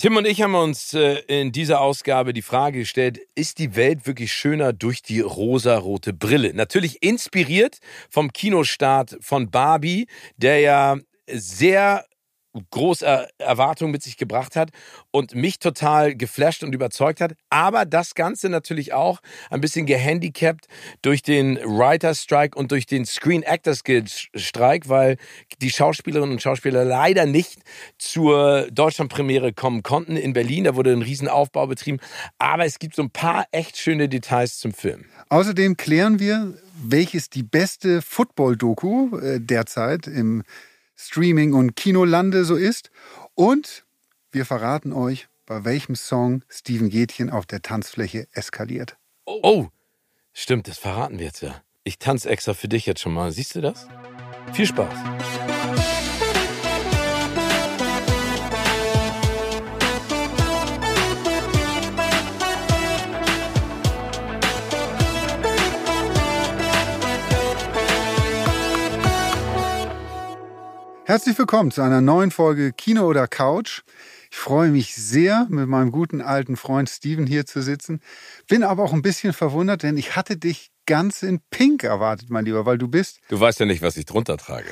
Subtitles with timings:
[0.00, 4.06] Tim und ich haben uns äh, in dieser Ausgabe die Frage gestellt, ist die Welt
[4.06, 6.54] wirklich schöner durch die rosarote Brille?
[6.54, 10.06] Natürlich inspiriert vom Kinostart von Barbie,
[10.36, 12.04] der ja sehr
[12.70, 14.70] große Erwartungen mit sich gebracht hat
[15.10, 17.34] und mich total geflasht und überzeugt hat.
[17.50, 19.20] Aber das Ganze natürlich auch
[19.50, 20.66] ein bisschen gehandicapt
[21.02, 25.16] durch den Writer's Strike und durch den Screen Actors Guild Streik, weil
[25.60, 27.60] die Schauspielerinnen und Schauspieler leider nicht
[27.98, 30.64] zur Deutschlandpremiere kommen konnten in Berlin.
[30.64, 31.98] Da wurde ein Riesenaufbau betrieben.
[32.38, 35.04] Aber es gibt so ein paar echt schöne Details zum Film.
[35.28, 40.42] Außerdem klären wir, welches die beste Football-Doku äh, derzeit im
[40.98, 42.90] Streaming- und Kinolande so ist.
[43.34, 43.84] Und
[44.32, 48.96] wir verraten euch, bei welchem Song Steven Gätchen auf der Tanzfläche eskaliert.
[49.24, 49.40] Oh.
[49.42, 49.68] oh,
[50.32, 51.62] stimmt, das verraten wir jetzt ja.
[51.84, 53.32] Ich tanze extra für dich jetzt schon mal.
[53.32, 53.88] Siehst du das?
[54.52, 55.57] Viel Spaß.
[71.08, 73.80] Herzlich willkommen zu einer neuen Folge Kino oder Couch.
[74.30, 78.02] Ich freue mich sehr, mit meinem guten alten Freund Steven hier zu sitzen.
[78.46, 82.44] Bin aber auch ein bisschen verwundert, denn ich hatte dich ganz in Pink erwartet, mein
[82.44, 83.20] Lieber, weil du bist.
[83.30, 84.68] Du weißt ja nicht, was ich drunter trage.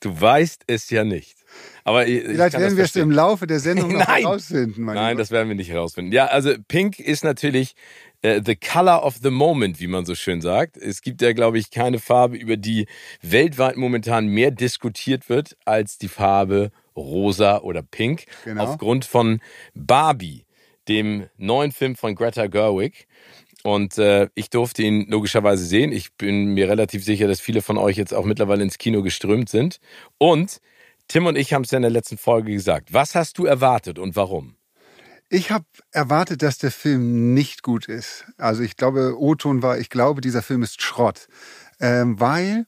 [0.00, 1.38] Du weißt es ja nicht.
[1.84, 4.22] Aber ich, Vielleicht werden wir es im Laufe der Sendung noch Nein.
[4.22, 4.82] herausfinden.
[4.82, 5.22] Mein Nein, Lieber.
[5.22, 6.12] das werden wir nicht herausfinden.
[6.12, 7.74] Ja, also Pink ist natürlich
[8.22, 10.76] äh, the color of the moment, wie man so schön sagt.
[10.76, 12.86] Es gibt ja, glaube ich, keine Farbe, über die
[13.22, 18.24] weltweit momentan mehr diskutiert wird als die Farbe rosa oder pink.
[18.44, 18.64] Genau.
[18.64, 19.40] Aufgrund von
[19.74, 20.44] Barbie,
[20.88, 23.06] dem neuen Film von Greta Gerwig.
[23.62, 25.92] Und äh, ich durfte ihn logischerweise sehen.
[25.92, 29.50] Ich bin mir relativ sicher, dass viele von euch jetzt auch mittlerweile ins Kino geströmt
[29.50, 29.80] sind.
[30.18, 30.60] Und
[31.10, 32.92] Tim und ich haben es ja in der letzten Folge gesagt.
[32.92, 34.54] Was hast du erwartet und warum?
[35.28, 38.26] Ich habe erwartet, dass der Film nicht gut ist.
[38.36, 41.26] Also ich glaube, O-Ton war, ich glaube, dieser Film ist Schrott.
[41.80, 42.66] Ähm, weil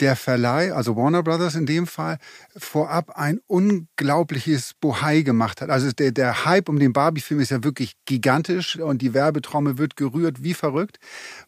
[0.00, 2.18] der Verleih, also Warner Brothers in dem Fall,
[2.56, 5.70] vorab ein unglaubliches Bohai gemacht hat.
[5.70, 9.96] Also der, der Hype um den Barbie-Film ist ja wirklich gigantisch und die Werbetrommel wird
[9.96, 10.98] gerührt wie verrückt.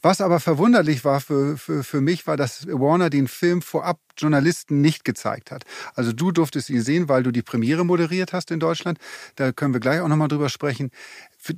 [0.03, 4.81] Was aber verwunderlich war für, für, für mich, war, dass Warner den Film vorab Journalisten
[4.81, 5.65] nicht gezeigt hat.
[5.95, 8.99] Also du durftest ihn sehen, weil du die Premiere moderiert hast in Deutschland.
[9.37, 10.91] Da können wir gleich auch nochmal drüber sprechen.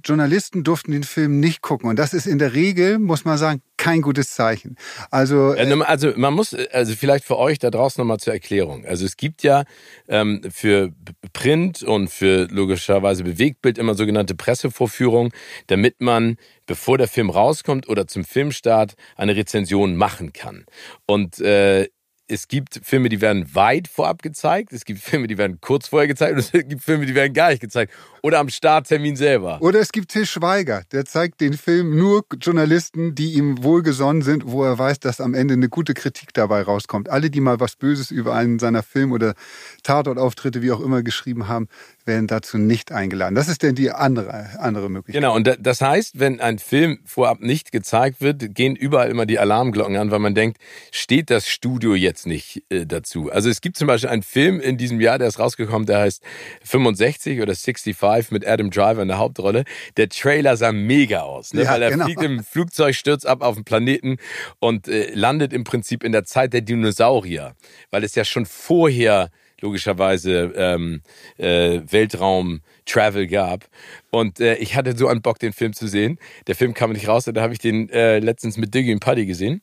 [0.05, 1.89] Journalisten durften den Film nicht gucken.
[1.89, 4.77] Und das ist in der Regel, muss man sagen, kein gutes Zeichen.
[5.11, 8.87] Also, äh, also man muss, also vielleicht für euch da draußen nochmal zur Erklärung.
[8.87, 9.65] Also es gibt ja
[10.09, 10.93] ähm, für
[11.33, 15.33] Print und für logischerweise Bewegtbild immer sogenannte Pressevorführungen,
[15.67, 20.65] damit man, bevor der Film rauskommt oder zum Filmstart, eine Rezension machen kann.
[21.07, 21.89] Und äh,
[22.33, 26.09] es gibt Filme, die werden weit vorab gezeigt, es gibt Filme, die werden kurz vorher
[26.09, 27.93] gezeigt und es gibt Filme, die werden gar nicht gezeigt.
[28.23, 29.61] Oder am Starttermin selber.
[29.61, 34.47] Oder es gibt Til Schweiger, der zeigt den Film nur Journalisten, die ihm wohlgesonnen sind,
[34.47, 37.11] wo er weiß, dass am Ende eine gute Kritik dabei rauskommt.
[37.11, 39.35] Alle, die mal was Böses über einen seiner Film- oder
[39.83, 41.69] Tatortauftritte, wie auch immer, geschrieben haben,
[42.07, 43.35] werden dazu nicht eingeladen.
[43.35, 45.23] Das ist denn die andere, andere Möglichkeit.
[45.23, 49.39] Genau, und das heißt, wenn ein Film vorab nicht gezeigt wird, gehen überall immer die
[49.39, 50.59] Alarmglocken an, weil man denkt,
[50.91, 53.31] steht das Studio jetzt nicht äh, dazu?
[53.31, 56.23] Also es gibt zum Beispiel einen Film in diesem Jahr, der ist rausgekommen, der heißt
[56.65, 59.65] 65 oder 65 mit Adam Driver in der Hauptrolle.
[59.97, 61.63] Der Trailer sah mega aus, ne?
[61.63, 62.05] Ja, weil er genau.
[62.05, 64.17] fliegt im Flugzeug, stürzt ab auf den Planeten
[64.59, 67.55] und äh, landet im Prinzip in der Zeit der Dinosaurier,
[67.91, 69.31] weil es ja schon vorher
[69.63, 71.03] logischerweise ähm,
[71.39, 73.69] äh, Weltraum-Travel gab.
[74.11, 76.19] Und äh, ich hatte so einen Bock, den Film zu sehen.
[76.47, 79.01] Der Film kam nicht raus, und da habe ich den äh, letztens mit Diggy und
[79.01, 79.63] Paddy gesehen.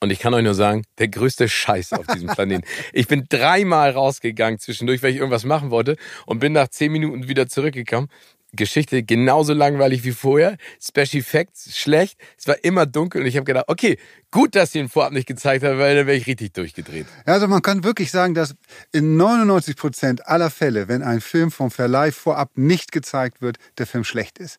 [0.00, 2.66] Und ich kann euch nur sagen, der größte Scheiß auf diesem Planeten.
[2.92, 5.96] Ich bin dreimal rausgegangen zwischendurch, weil ich irgendwas machen wollte
[6.26, 8.08] und bin nach zehn Minuten wieder zurückgekommen.
[8.56, 10.56] Geschichte genauso langweilig wie vorher.
[10.80, 12.18] Special Effects schlecht.
[12.38, 13.98] Es war immer dunkel und ich habe gedacht, okay,
[14.30, 17.06] gut, dass sie ihn vorab nicht gezeigt haben, weil dann wäre ich richtig durchgedreht.
[17.24, 18.54] Also man kann wirklich sagen, dass
[18.92, 23.86] in 99 Prozent aller Fälle, wenn ein Film vom Verleih vorab nicht gezeigt wird, der
[23.86, 24.58] Film schlecht ist.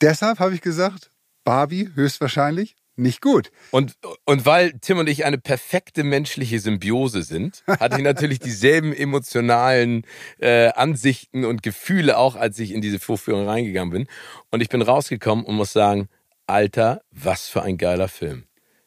[0.00, 1.10] Deshalb habe ich gesagt,
[1.44, 3.50] Barbie höchstwahrscheinlich nicht gut.
[3.70, 3.94] Und,
[4.24, 10.04] und weil Tim und ich eine perfekte menschliche Symbiose sind, hatte ich natürlich dieselben emotionalen
[10.38, 14.06] äh, Ansichten und Gefühle auch, als ich in diese Vorführung reingegangen bin.
[14.50, 16.08] Und ich bin rausgekommen und muss sagen,
[16.46, 18.44] Alter, was für ein geiler Film.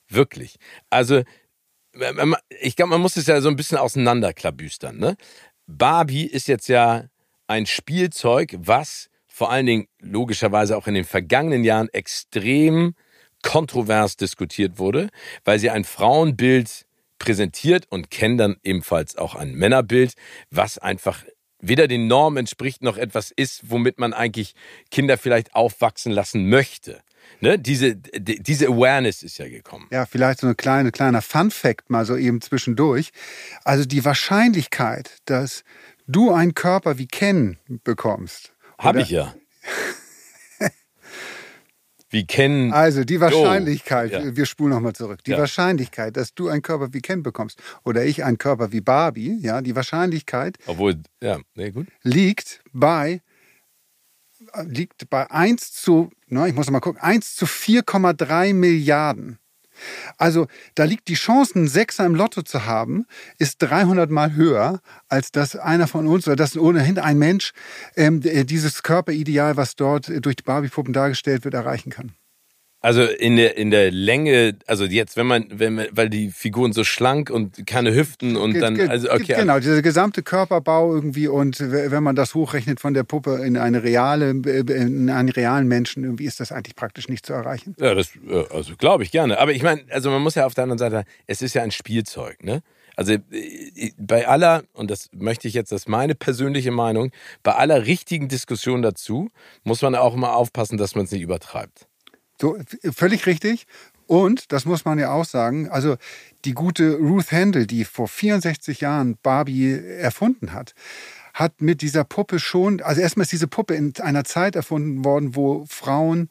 [0.08, 0.58] Wirklich.
[0.90, 1.24] Also,
[2.60, 4.98] ich glaube, man muss es ja so ein bisschen auseinanderklabüstern.
[4.98, 5.16] Ne?
[5.66, 7.06] Barbie ist jetzt ja
[7.48, 12.96] ein Spielzeug, was vor allen Dingen logischerweise auch in den vergangenen Jahren extrem
[13.46, 15.10] kontrovers diskutiert wurde,
[15.46, 16.86] weil sie ein Frauenbild
[17.20, 20.16] präsentiert und kennen dann ebenfalls auch ein Männerbild,
[20.50, 21.24] was einfach
[21.60, 24.56] weder den Normen entspricht noch etwas ist, womit man eigentlich
[24.92, 27.02] Kinder vielleicht aufwachsen lassen möchte.
[27.40, 27.58] Ne?
[27.58, 29.88] Diese, diese Awareness ist ja gekommen.
[29.92, 33.12] Ja, vielleicht so ein kleine, kleiner Fun-Fact mal so eben zwischendurch.
[33.64, 35.64] Also die Wahrscheinlichkeit, dass
[36.08, 38.54] du einen Körper wie Ken bekommst.
[38.78, 39.36] Habe ich ja.
[42.16, 42.72] wie Ken.
[42.72, 44.36] Also die Wahrscheinlichkeit, oh, ja.
[44.36, 45.38] wir spulen nochmal zurück, die ja.
[45.38, 49.62] Wahrscheinlichkeit, dass du einen Körper wie Ken bekommst oder ich einen Körper wie Barbie, ja,
[49.62, 51.88] die Wahrscheinlichkeit Obwohl, ja, nee, gut.
[52.02, 53.22] liegt bei
[54.64, 59.40] liegt bei 1 zu, na, ich muss mal gucken, 1 zu 4,3 Milliarden.
[60.18, 63.06] Also da liegt die Chance, einen Sechser im Lotto zu haben,
[63.38, 67.52] ist 300 Mal höher, als dass einer von uns oder dass ohnehin ein Mensch
[67.96, 72.14] ähm, dieses Körperideal, was dort durch die Barbie-Puppen dargestellt wird, erreichen kann.
[72.86, 76.72] Also in der in der Länge, also jetzt, wenn man, wenn man, weil die Figuren
[76.72, 79.38] so schlank und keine Hüften und dann, also okay.
[79.40, 83.82] Genau, dieser gesamte Körperbau irgendwie und wenn man das hochrechnet von der Puppe in eine
[83.82, 87.76] reale, in einen realen Menschen, irgendwie ist das eigentlich praktisch nicht zu erreichen.
[87.80, 88.12] Ja, das,
[88.52, 89.40] also glaube ich gerne.
[89.40, 91.72] Aber ich meine, also man muss ja auf der anderen Seite, es ist ja ein
[91.72, 92.62] Spielzeug, ne?
[92.96, 97.10] Also äh, bei aller, und das möchte ich jetzt, das ist meine persönliche Meinung,
[97.42, 99.30] bei aller richtigen Diskussion dazu
[99.64, 101.88] muss man auch immer aufpassen, dass man es nicht übertreibt.
[102.40, 102.58] So,
[102.94, 103.68] völlig richtig.
[104.08, 105.98] Und, das muss man ja auch sagen, also
[106.46, 110.76] die gute Ruth Handel, die vor 64 Jahren Barbie erfunden hat,
[111.34, 115.36] hat mit dieser Puppe schon, also erstmal ist diese Puppe in einer Zeit erfunden worden,
[115.36, 116.30] wo Frauen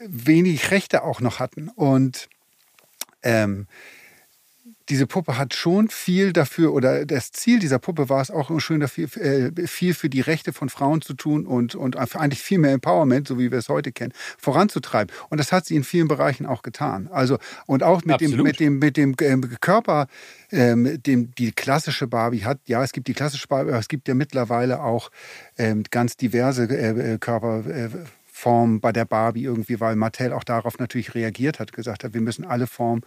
[0.00, 1.68] wenig Rechte auch noch hatten.
[1.68, 2.28] Und
[3.22, 3.66] ähm,
[4.88, 8.80] diese Puppe hat schon viel dafür, oder das Ziel dieser Puppe war es auch schön
[8.80, 12.72] dafür, äh, viel für die Rechte von Frauen zu tun und, und eigentlich viel mehr
[12.72, 15.14] Empowerment, so wie wir es heute kennen, voranzutreiben.
[15.28, 17.08] Und das hat sie in vielen Bereichen auch getan.
[17.12, 20.06] Also, und auch mit dem, mit dem, mit dem ähm, Körper,
[20.50, 24.08] ähm, dem, die klassische Barbie hat, ja, es gibt die klassische Barbie, aber es gibt
[24.08, 25.10] ja mittlerweile auch
[25.58, 27.66] ähm, ganz diverse äh, äh Körper.
[27.66, 27.88] Äh,
[28.38, 32.20] Form bei der Barbie irgendwie, weil Mattel auch darauf natürlich reagiert hat, gesagt hat, wir
[32.20, 33.02] müssen alle Formen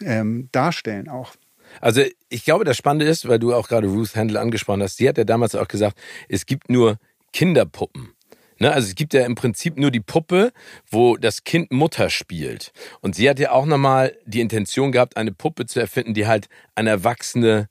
[0.00, 1.34] ähm, darstellen auch.
[1.80, 5.08] Also ich glaube, das Spannende ist, weil du auch gerade Ruth Handel angesprochen hast, sie
[5.08, 5.98] hat ja damals auch gesagt,
[6.28, 6.98] es gibt nur
[7.32, 8.14] Kinderpuppen.
[8.58, 10.52] Ne, also es gibt ja im Prinzip nur die Puppe,
[10.90, 12.72] wo das Kind Mutter spielt.
[13.00, 16.48] Und sie hat ja auch nochmal die Intention gehabt, eine Puppe zu erfinden, die halt
[16.74, 17.68] eine erwachsene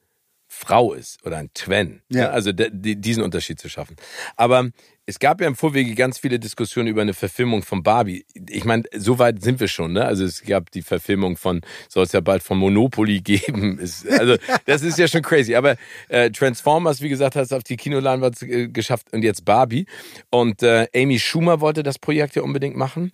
[0.60, 2.02] Frau ist oder ein Twen.
[2.10, 2.24] Ja.
[2.24, 3.96] Ne, also diesen Unterschied zu schaffen.
[4.36, 4.70] Aber
[5.06, 8.26] es gab ja im Vorwege ganz viele Diskussionen über eine Verfilmung von Barbie.
[8.50, 10.04] Ich meine, so weit sind wir schon, ne?
[10.04, 13.80] Also es gab die Verfilmung von, soll es ja bald von Monopoly geben.
[13.80, 14.36] Also
[14.66, 15.56] das ist ja schon crazy.
[15.56, 15.78] Aber
[16.10, 19.86] äh, Transformers, wie gesagt, hat es auf die Kinoleinwand äh, geschafft und jetzt Barbie.
[20.30, 23.14] Und äh, Amy Schumer wollte das Projekt ja unbedingt machen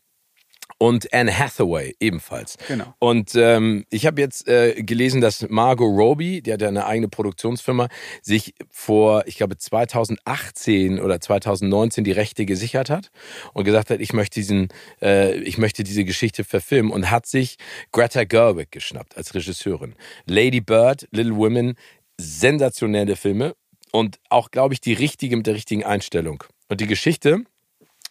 [0.78, 2.58] und Anne Hathaway ebenfalls.
[2.68, 2.94] Genau.
[3.00, 7.08] Und ähm, ich habe jetzt äh, gelesen, dass Margot Robbie, die hat ja eine eigene
[7.08, 7.88] Produktionsfirma,
[8.22, 13.12] sich vor, ich glaube 2018 oder 2019 die Rechte gesichert hat
[13.54, 14.68] und gesagt hat, ich möchte diesen,
[15.02, 17.58] äh, ich möchte diese Geschichte verfilmen und hat sich
[17.92, 19.96] Greta Gerwig geschnappt als Regisseurin.
[20.26, 21.76] Lady Bird, Little Women,
[22.18, 23.56] sensationelle Filme
[23.92, 26.44] und auch, glaube ich, die richtige mit der richtigen Einstellung.
[26.68, 27.44] Und die Geschichte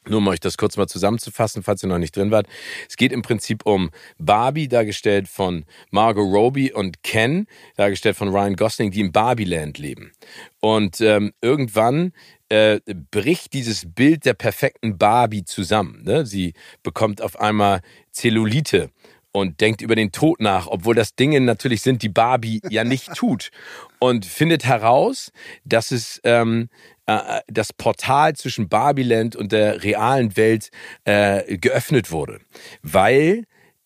[0.09, 2.47] nur um euch das kurz mal zusammenzufassen, falls ihr noch nicht drin wart.
[2.89, 7.47] Es geht im Prinzip um Barbie, dargestellt von Margot Robbie und Ken,
[7.77, 10.13] dargestellt von Ryan Gosling, die im Barbieland leben.
[10.61, 12.13] Und ähm, irgendwann
[12.49, 12.81] äh,
[13.11, 16.03] bricht dieses Bild der perfekten Barbie zusammen.
[16.05, 16.27] Ne?
[16.27, 17.81] Sie bekommt auf einmal
[18.13, 18.91] Zellulite
[19.33, 23.15] und denkt über den Tod nach, obwohl das Dinge natürlich sind, die Barbie ja nicht
[23.15, 23.51] tut.
[23.99, 25.33] Und findet heraus,
[25.65, 26.69] dass es ähm,
[27.07, 30.71] äh, das Portal zwischen Barbiland und der realen Welt
[31.05, 32.41] äh, geöffnet wurde,
[32.83, 33.45] weil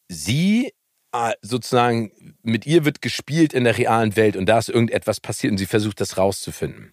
[0.09, 0.73] sie
[1.13, 5.53] äh, sozusagen mit ihr wird gespielt in der realen Welt und da ist irgendetwas passiert
[5.53, 6.93] und sie versucht das rauszufinden.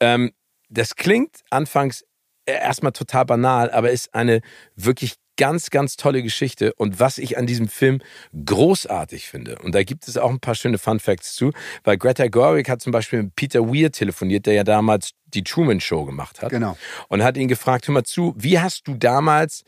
[0.00, 0.32] Ähm,
[0.68, 2.04] das klingt anfangs
[2.44, 4.40] erstmal total banal, aber ist eine
[4.74, 6.72] wirklich ganz, ganz tolle Geschichte.
[6.74, 8.00] Und was ich an diesem Film
[8.44, 11.52] großartig finde, und da gibt es auch ein paar schöne Fun Facts zu,
[11.84, 15.80] weil Greta Gerwig hat zum Beispiel mit Peter Weir telefoniert, der ja damals die Truman
[15.80, 16.50] Show gemacht hat.
[16.50, 16.76] Genau.
[17.08, 19.64] Und hat ihn gefragt, hör mal zu, wie hast du damals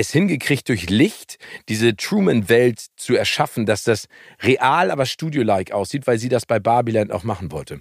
[0.00, 1.38] es hingekriegt, durch Licht
[1.68, 4.06] diese Truman-Welt zu erschaffen, dass das
[4.42, 7.80] real, aber studio-like aussieht, weil sie das bei Barbieland auch machen wollte.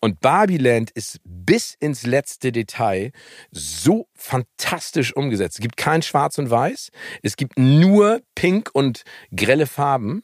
[0.00, 3.12] Und Barbieland ist bis ins letzte Detail
[3.52, 5.58] so fantastisch umgesetzt.
[5.58, 6.90] Es gibt kein Schwarz und Weiß,
[7.22, 9.02] es gibt nur Pink und
[9.34, 10.22] grelle Farben.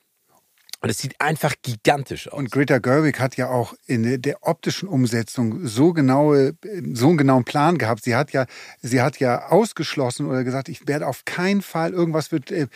[0.81, 2.39] Und es sieht einfach gigantisch aus.
[2.39, 6.55] Und Greta Gerwig hat ja auch in der optischen Umsetzung so genaue,
[6.93, 8.05] so einen genauen Plan gehabt.
[8.05, 8.47] Sie hat ja,
[8.83, 12.67] sie hat ja ausgeschlossen oder gesagt, ich werde auf keinen Fall irgendwas wird äh,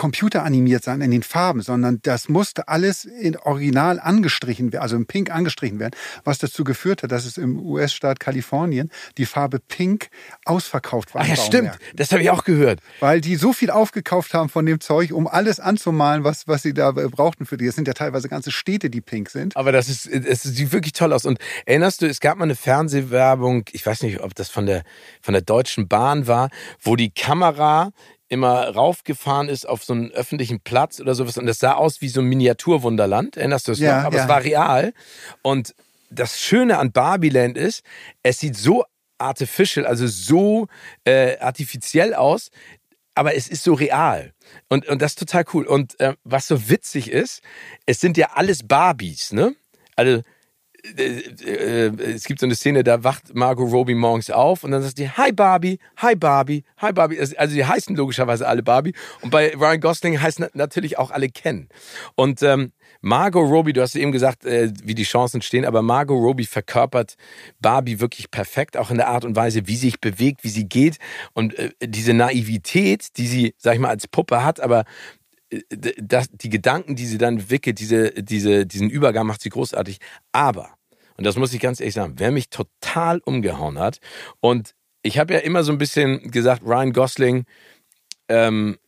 [0.00, 5.04] computeranimiert sein in den Farben, sondern das musste alles in Original angestrichen werden, also in
[5.04, 10.08] Pink angestrichen werden, was dazu geführt hat, dass es im US-Staat Kalifornien die Farbe Pink
[10.46, 11.20] ausverkauft war.
[11.20, 11.78] Ach ja, stimmt.
[11.94, 12.80] Das habe ich auch gehört.
[13.00, 16.72] Weil die so viel aufgekauft haben von dem Zeug, um alles anzumalen, was, was sie
[16.72, 17.66] da brauchten für die.
[17.66, 19.54] Das sind ja teilweise ganze Städte, die pink sind.
[19.54, 21.26] Aber das ist, es sieht wirklich toll aus.
[21.26, 24.82] Und erinnerst du, es gab mal eine Fernsehwerbung, ich weiß nicht, ob das von der,
[25.20, 26.48] von der Deutschen Bahn war,
[26.80, 27.92] wo die Kamera
[28.30, 32.08] immer raufgefahren ist auf so einen öffentlichen Platz oder sowas und das sah aus wie
[32.08, 33.36] so ein Miniaturwunderland.
[33.36, 34.06] Erinnerst du es ja, noch?
[34.06, 34.22] Aber ja.
[34.22, 34.94] es war real.
[35.42, 35.74] Und
[36.10, 37.82] das Schöne an Barbieland ist,
[38.22, 38.84] es sieht so
[39.18, 40.68] artificial, also so
[41.04, 42.50] äh, artifiziell aus,
[43.14, 44.32] aber es ist so real.
[44.68, 45.66] Und, und das ist total cool.
[45.66, 47.42] Und äh, was so witzig ist,
[47.84, 49.54] es sind ja alles Barbies, ne?
[49.96, 50.22] Also
[50.96, 55.08] es gibt so eine Szene, da wacht Margot Robbie morgens auf und dann sagt sie,
[55.08, 57.18] hi Barbie, hi Barbie, hi Barbie.
[57.18, 58.94] Also, also die heißen logischerweise alle Barbie.
[59.20, 61.68] Und bei Ryan Gosling heißen natürlich auch alle Ken.
[62.14, 62.72] Und ähm,
[63.02, 67.16] Margot Robbie, du hast eben gesagt, äh, wie die Chancen stehen, aber Margot Robbie verkörpert
[67.60, 70.68] Barbie wirklich perfekt, auch in der Art und Weise, wie sie sich bewegt, wie sie
[70.68, 70.98] geht
[71.32, 74.84] und äh, diese Naivität, die sie, sag ich mal, als Puppe hat, aber äh,
[75.70, 79.98] das, die Gedanken, die sie dann wickelt, diese, diese, diesen Übergang macht sie großartig.
[80.32, 80.70] Aber,
[81.16, 83.98] und das muss ich ganz ehrlich sagen, wer mich total umgehauen hat,
[84.40, 87.44] und ich habe ja immer so ein bisschen gesagt, Ryan Gosling
[88.28, 88.78] ähm,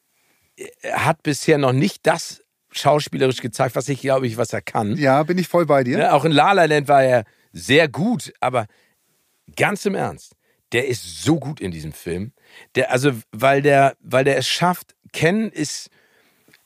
[0.92, 4.96] hat bisher noch nicht das schauspielerisch gezeigt, was ich glaube ich, was er kann.
[4.96, 5.98] Ja, bin ich voll bei dir.
[5.98, 8.66] Ja, auch in La La Land war er sehr gut, aber
[9.56, 10.36] ganz im Ernst,
[10.72, 12.32] der ist so gut in diesem Film.
[12.74, 15.90] Der, also, weil der, weil der es schafft, Ken ist,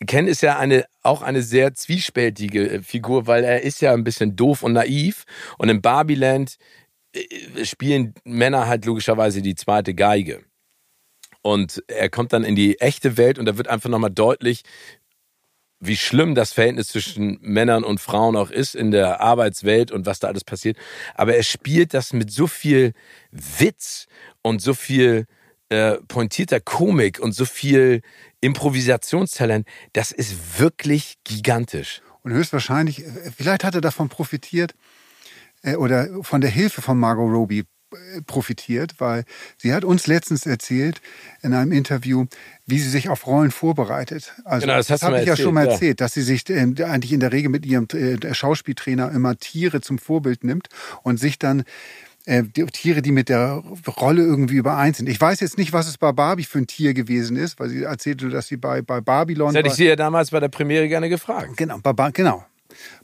[0.04, 4.04] Ken ist ja eine, auch eine sehr zwiespältige äh, Figur, weil er ist ja ein
[4.04, 5.24] bisschen doof und naiv.
[5.58, 6.56] Und in Barbieland
[7.12, 10.44] äh, spielen Männer halt logischerweise die zweite Geige.
[11.42, 14.62] Und er kommt dann in die echte Welt und da wird einfach nochmal deutlich,
[15.78, 20.18] wie schlimm das Verhältnis zwischen Männern und Frauen auch ist in der Arbeitswelt und was
[20.18, 20.76] da alles passiert.
[21.14, 22.92] Aber er spielt das mit so viel
[23.30, 24.06] Witz
[24.42, 25.26] und so viel
[25.68, 28.02] äh, pointierter Komik und so viel
[28.40, 29.66] Improvisationstalent.
[29.92, 32.02] Das ist wirklich gigantisch.
[32.22, 34.74] Und höchstwahrscheinlich, äh, vielleicht hat er davon profitiert
[35.62, 37.64] äh, oder von der Hilfe von Margot Robbie
[38.26, 39.24] profitiert, weil
[39.56, 41.00] sie hat uns letztens erzählt
[41.42, 42.26] in einem Interview,
[42.66, 44.34] wie sie sich auf Rollen vorbereitet.
[44.44, 46.04] Also genau, das, das habe ich ja schon mal erzählt, ja.
[46.04, 49.98] dass sie sich äh, eigentlich in der Regel mit ihrem äh, Schauspieltrainer immer Tiere zum
[49.98, 50.68] Vorbild nimmt
[51.02, 51.64] und sich dann
[52.26, 53.62] äh, die Tiere, die mit der
[54.00, 55.08] Rolle irgendwie überein sind.
[55.08, 57.84] Ich weiß jetzt nicht, was es bei Barbie für ein Tier gewesen ist, weil sie
[57.84, 59.48] erzählte, dass sie bei, bei Babylon.
[59.48, 61.56] Das hätte ich sie ja damals bei der Premiere gerne gefragt.
[61.56, 62.44] Genau, bei, genau.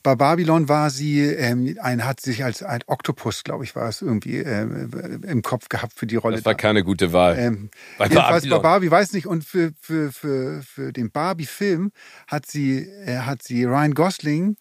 [0.03, 4.03] Bei Babylon war sie, ähm, ein, hat sich als ein Oktopus, glaube ich, war es
[4.03, 6.37] irgendwie ähm, im Kopf gehabt für die Rolle.
[6.37, 7.39] Das war keine gute Wahl.
[7.39, 8.59] Ähm, bei jedenfalls Babylon.
[8.59, 9.27] bei Barbie, weiß nicht.
[9.27, 11.93] Und für, für, für, für den Barbie-Film
[12.27, 14.57] hat sie, äh, hat sie Ryan Gosling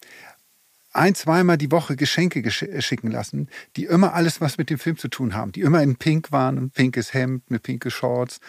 [0.92, 4.96] ein, zweimal die Woche Geschenke gesch schicken lassen, die immer alles was mit dem Film
[4.96, 8.40] zu tun haben, die immer in Pink waren, ein pinkes Hemd, mit pinke Shorts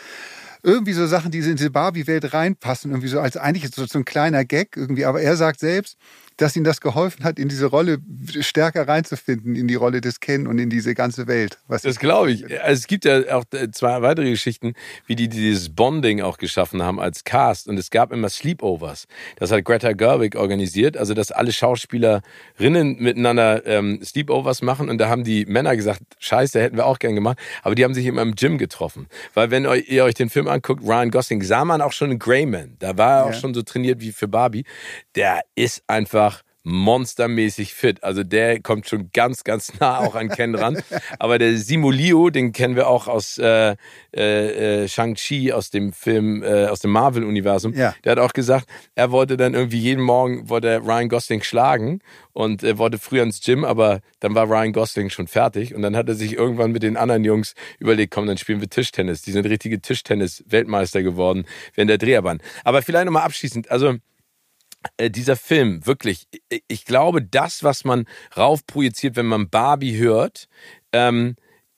[0.63, 4.05] irgendwie so Sachen, die in diese Barbie-Welt reinpassen, irgendwie so als eigentlich so, so ein
[4.05, 5.05] kleiner Gag irgendwie.
[5.05, 5.97] Aber er sagt selbst,
[6.37, 7.99] dass ihm das geholfen hat, in diese Rolle
[8.39, 11.59] stärker reinzufinden, in die Rolle des Ken und in diese ganze Welt.
[11.67, 12.43] das glaube ich.
[12.61, 14.73] Also es gibt ja auch zwei weitere Geschichten,
[15.05, 17.67] wie die dieses Bonding auch geschaffen haben als Cast.
[17.67, 19.05] Und es gab immer Sleepovers.
[19.37, 24.89] Das hat Greta Gerwig organisiert, also dass alle Schauspielerinnen miteinander ähm, Sleepovers machen.
[24.89, 27.37] Und da haben die Männer gesagt, scheiße, hätten wir auch gern gemacht.
[27.61, 29.07] Aber die haben sich immer im Gym getroffen.
[29.33, 32.75] Weil wenn ihr euch den Film anguckt, Ryan Gosling, sah man auch schon in Greyman.
[32.79, 34.65] Da war er auch schon so trainiert wie für Barbie.
[35.15, 36.32] Der ist einfach
[36.63, 38.03] monstermäßig fit.
[38.03, 40.81] Also der kommt schon ganz, ganz nah auch an Ken ran.
[41.19, 43.75] Aber der Simulio, den kennen wir auch aus äh,
[44.15, 47.73] äh, äh, Shang-Chi, aus dem Film, äh, aus dem Marvel-Universum.
[47.73, 47.93] Ja.
[48.03, 51.99] Der hat auch gesagt, er wollte dann irgendwie jeden Morgen, wollte Ryan Gosling schlagen
[52.31, 55.95] und er wollte früher ins Gym, aber dann war Ryan Gosling schon fertig und dann
[55.95, 59.21] hat er sich irgendwann mit den anderen Jungs überlegt, komm, dann spielen wir Tischtennis.
[59.21, 62.39] Die sind richtige Tischtennis-Weltmeister geworden während der Dreherbahn.
[62.63, 63.95] Aber vielleicht nochmal abschließend, also
[64.97, 66.27] äh, dieser Film, wirklich,
[66.67, 70.47] ich glaube, das, was man raufprojiziert, wenn man Barbie hört,
[70.91, 71.35] ähm,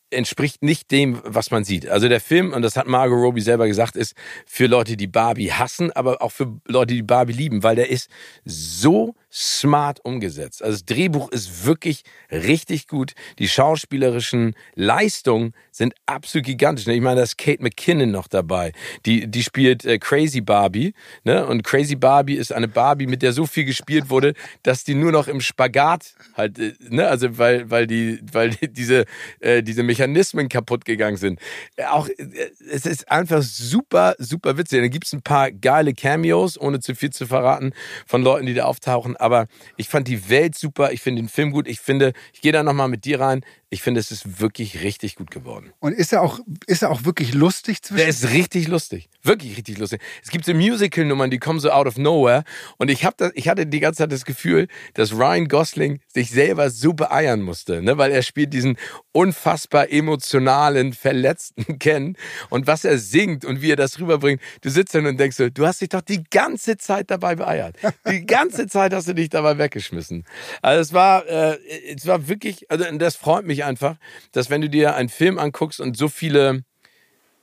[0.09, 1.87] entspricht nicht dem, was man sieht.
[1.87, 5.51] Also der Film, und das hat Margot Robbie selber gesagt, ist für Leute, die Barbie
[5.51, 8.09] hassen, aber auch für Leute, die Barbie lieben, weil der ist
[8.45, 10.63] so smart umgesetzt.
[10.63, 13.13] Also das Drehbuch ist wirklich richtig gut.
[13.37, 16.87] Die schauspielerischen Leistungen sind absolut gigantisch.
[16.87, 18.71] Ich meine, da ist Kate McKinnon noch dabei.
[19.05, 20.93] Die, die spielt äh, Crazy Barbie.
[21.25, 21.45] Ne?
[21.45, 25.11] Und Crazy Barbie ist eine Barbie, mit der so viel gespielt wurde, dass die nur
[25.11, 27.05] noch im Spagat halt, äh, ne?
[27.09, 29.03] also weil, weil, die, weil die, diese,
[29.41, 31.41] äh, diese Mechanismen kaputt gegangen sind.
[31.89, 34.79] Auch äh, es ist einfach super, super witzig.
[34.79, 37.73] Da gibt es ein paar geile Cameos, ohne zu viel zu verraten,
[38.07, 41.51] von Leuten, die da auftauchen aber ich fand die Welt super, ich finde den Film
[41.51, 44.83] gut, ich finde, ich gehe da nochmal mit dir rein, ich finde, es ist wirklich
[44.83, 45.73] richtig gut geworden.
[45.79, 47.97] Und ist er auch, ist er auch wirklich lustig zwischen?
[47.97, 49.09] Der ist richtig lustig.
[49.25, 50.01] Wirklich richtig lustig.
[50.23, 52.43] Es gibt so Musical-Nummern, die kommen so out of nowhere.
[52.77, 56.29] Und ich, hab das, ich hatte die ganze Zeit das Gefühl, dass Ryan Gosling sich
[56.29, 57.97] selber so beeiern musste, ne?
[57.97, 58.77] weil er spielt diesen
[59.13, 62.17] unfassbar emotionalen, verletzten Ken.
[62.51, 65.49] Und was er singt und wie er das rüberbringt, du sitzt dann und denkst so,
[65.49, 67.77] du hast dich doch die ganze Zeit dabei beeiert.
[68.07, 70.23] Die ganze Zeit hast du dich dabei weggeschmissen.
[70.61, 71.57] Also es war, äh,
[71.95, 73.97] es war wirklich, also das freut mich einfach,
[74.33, 76.63] dass wenn du dir einen Film anguckst und so viele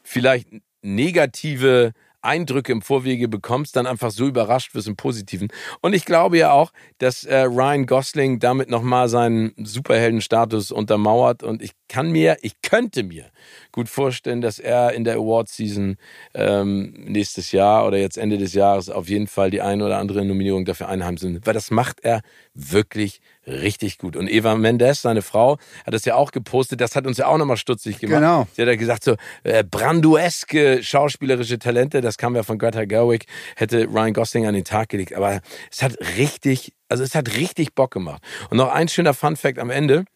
[0.05, 0.49] vielleicht
[0.83, 5.49] negative Eindrücke im Vorwege bekommst, dann einfach so überrascht wirst im Positiven.
[5.81, 11.43] Und ich glaube ja auch, dass äh, Ryan Gosling damit nochmal seinen Superheldenstatus untermauert.
[11.43, 13.27] Und ich kann mir, ich könnte mir
[13.71, 15.99] gut vorstellen, dass er in der Award-Season
[16.33, 20.25] ähm, nächstes Jahr oder jetzt Ende des Jahres auf jeden Fall die eine oder andere
[20.25, 21.43] Nominierung dafür einheimsen.
[21.45, 22.23] Weil das macht er
[22.55, 24.17] wirklich richtig gut.
[24.17, 26.81] Und Eva Mendes, seine Frau, hat das ja auch gepostet.
[26.81, 28.21] Das hat uns ja auch nochmal stutzig gemacht.
[28.21, 28.47] Genau.
[28.55, 33.27] Sie hat ja gesagt, so äh, brandueske schauspielerische Talente, das kam ja von Greta Gerwig,
[33.57, 35.13] hätte Ryan Gosling an den Tag gelegt.
[35.13, 38.23] Aber es hat richtig, also es hat richtig Bock gemacht.
[38.49, 40.07] Und noch ein schöner Fun-Fact am Ende.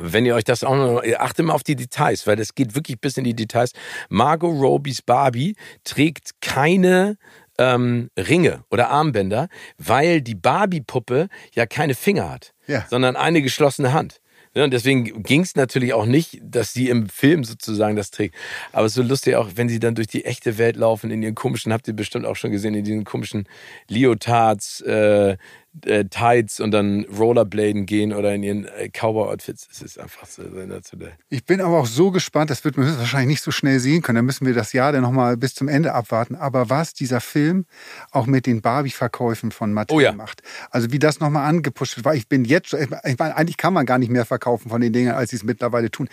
[0.00, 3.00] Wenn ihr euch das auch noch, achtet mal auf die Details, weil das geht wirklich
[3.00, 3.72] bis in die Details.
[4.08, 7.18] Margot Robies Barbie trägt keine
[7.58, 12.86] ähm, Ringe oder Armbänder, weil die Barbie-Puppe ja keine Finger hat, ja.
[12.88, 14.20] sondern eine geschlossene Hand.
[14.54, 18.34] Ja, und deswegen ging es natürlich auch nicht, dass sie im Film sozusagen das trägt.
[18.72, 21.22] Aber es ist so lustig auch, wenn sie dann durch die echte Welt laufen, in
[21.22, 23.48] ihren komischen, habt ihr bestimmt auch schon gesehen, in diesen komischen
[23.88, 25.38] Leotards, äh,
[25.84, 29.68] äh, Tights und dann Rollerbladen gehen oder in ihren äh, Cowboy-Outfits.
[29.70, 31.12] Es ist einfach so sensationell.
[31.30, 34.16] Ich bin aber auch so gespannt, das wird man wahrscheinlich nicht so schnell sehen können.
[34.16, 36.36] Da müssen wir das Jahr dann nochmal bis zum Ende abwarten.
[36.36, 37.64] Aber was dieser Film
[38.10, 40.12] auch mit den Barbie-Verkäufen von Mattel oh ja.
[40.12, 40.42] macht.
[40.70, 42.04] Also wie das nochmal angepusht wird.
[42.04, 44.92] Weil ich bin jetzt, ich meine, eigentlich kann man gar nicht mehr verkaufen von den
[44.92, 46.08] Dingen, als sie es mittlerweile tun.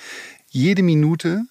[0.50, 1.44] Jede Minute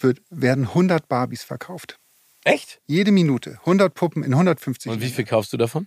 [0.00, 1.98] wird, werden 100 Barbies verkauft.
[2.44, 2.80] Echt?
[2.86, 3.58] Jede Minute.
[3.60, 5.86] 100 Puppen in 150 Und wie viel kaufst du davon?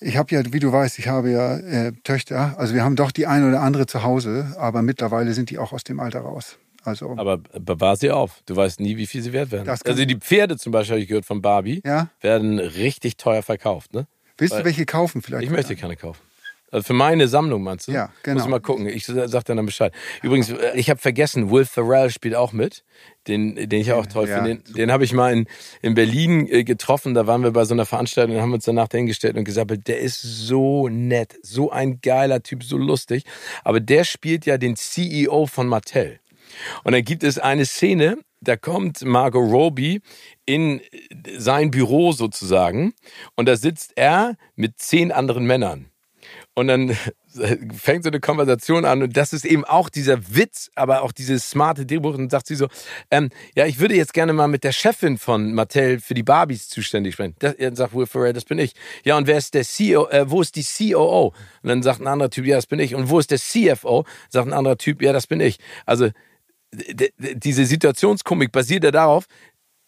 [0.00, 2.58] Ich habe ja, wie du weißt, ich habe ja äh, Töchter.
[2.58, 5.72] Also wir haben doch die eine oder andere zu Hause, aber mittlerweile sind die auch
[5.72, 6.58] aus dem Alter raus.
[6.82, 8.42] Also, aber bewahr sie auf.
[8.44, 9.68] Du weißt nie, wie viel sie wert werden.
[9.68, 12.08] Also die Pferde zum Beispiel, habe ich gehört von Barbie, ja?
[12.20, 13.94] werden richtig teuer verkauft.
[13.94, 14.06] Ne?
[14.36, 15.44] Willst Weil du welche kaufen vielleicht?
[15.44, 16.20] Ich möchte keine kaufen.
[16.74, 17.92] Also für meine Sammlung meinst du?
[17.92, 18.34] Ja, genau.
[18.34, 18.88] Muss ich mal gucken.
[18.88, 19.94] Ich sag dir dann Bescheid.
[20.22, 22.82] Übrigens, äh, ich habe vergessen, Will Ferrell spielt auch mit,
[23.28, 24.60] den, den ich auch toll ja, finde.
[24.64, 25.46] Den, den habe ich mal in,
[25.82, 27.14] in Berlin äh, getroffen.
[27.14, 30.00] Da waren wir bei so einer Veranstaltung und haben uns danach dahingestellt und gesagt, der
[30.00, 33.22] ist so nett, so ein geiler Typ, so lustig.
[33.62, 36.18] Aber der spielt ja den CEO von Mattel.
[36.82, 40.00] Und dann gibt es eine Szene, da kommt Margot Robbie
[40.44, 40.80] in
[41.38, 42.94] sein Büro sozusagen
[43.36, 45.92] und da sitzt er mit zehn anderen Männern.
[46.54, 46.96] Und dann
[47.76, 51.50] fängt so eine Konversation an und das ist eben auch dieser Witz, aber auch dieses
[51.50, 52.68] smarte Drehbuch und sagt sie so,
[53.10, 56.68] ähm, ja, ich würde jetzt gerne mal mit der Chefin von Mattel für die Barbies
[56.68, 57.34] zuständig sprechen.
[57.40, 58.74] Das, dann sagt Will Ferrell, das bin ich.
[59.04, 61.34] Ja, und wer ist der CEO, äh, wo ist die COO?
[61.62, 62.94] Und dann sagt ein anderer Typ, ja, das bin ich.
[62.94, 64.04] Und wo ist der CFO?
[64.28, 65.58] Sagt ein anderer Typ, ja, das bin ich.
[65.86, 66.10] Also
[66.72, 69.26] diese Situationskomik basiert ja darauf,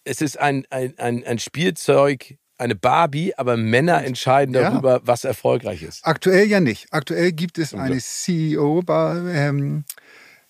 [0.04, 5.00] es ist ein, ein, ein, ein Spielzeug, eine Barbie, aber Männer entscheiden darüber, ja.
[5.04, 6.04] was erfolgreich ist.
[6.04, 6.86] Aktuell ja nicht.
[6.90, 9.84] Aktuell gibt es eine CEO bei, ähm,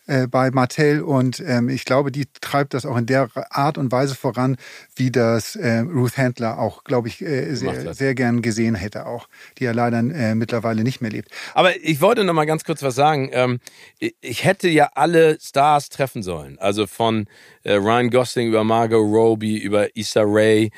[0.07, 3.91] äh, bei Mattel und ähm, ich glaube, die treibt das auch in der Art und
[3.91, 4.57] Weise voran,
[4.95, 9.29] wie das äh, Ruth Handler auch, glaube ich, äh, sehr, sehr gern gesehen hätte auch,
[9.59, 11.31] die ja leider äh, mittlerweile nicht mehr lebt.
[11.55, 13.31] Aber ich wollte noch mal ganz kurz was sagen.
[13.33, 13.59] Ähm,
[13.99, 17.27] ich hätte ja alle Stars treffen sollen, also von
[17.65, 20.71] äh, Ryan Gosling über Margot Robbie, über Issa Rae,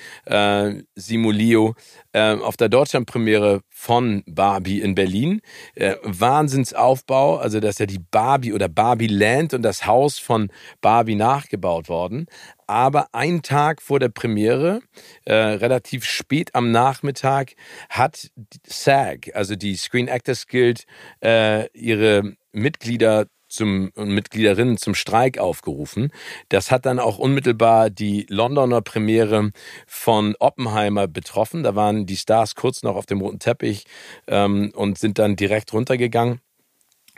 [0.95, 1.75] Simulio
[2.13, 5.41] äh, auf der Deutschlandpremiere von Barbie in Berlin.
[5.75, 10.51] Äh, Wahnsinnsaufbau, also das ist ja die Barbie oder Barbie Land und das Haus von
[10.81, 12.27] Barbie nachgebaut worden.
[12.67, 14.81] Aber einen Tag vor der Premiere,
[15.25, 17.55] äh, relativ spät am Nachmittag,
[17.89, 18.31] hat
[18.67, 20.85] SAG, also die Screen Actors Guild,
[21.23, 26.13] äh, ihre Mitglieder zum und Mitgliederinnen zum Streik aufgerufen.
[26.49, 29.51] Das hat dann auch unmittelbar die Londoner Premiere
[29.87, 31.63] von Oppenheimer betroffen.
[31.63, 33.85] Da waren die Stars kurz noch auf dem roten Teppich
[34.27, 36.41] ähm, und sind dann direkt runtergegangen.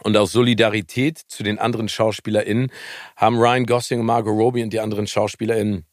[0.03, 2.73] Und aus Solidarität zu den anderen SchauspielerInnen
[3.17, 5.85] haben Ryan Gosling und Margot Robbie und die anderen SchauspielerInnen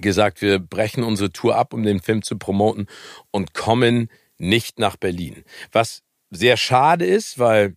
[0.00, 2.86] gesagt, wir brechen unsere Tour ab, um den Film zu promoten
[3.30, 5.44] und kommen nicht nach Berlin.
[5.72, 7.76] Was sehr schade ist, weil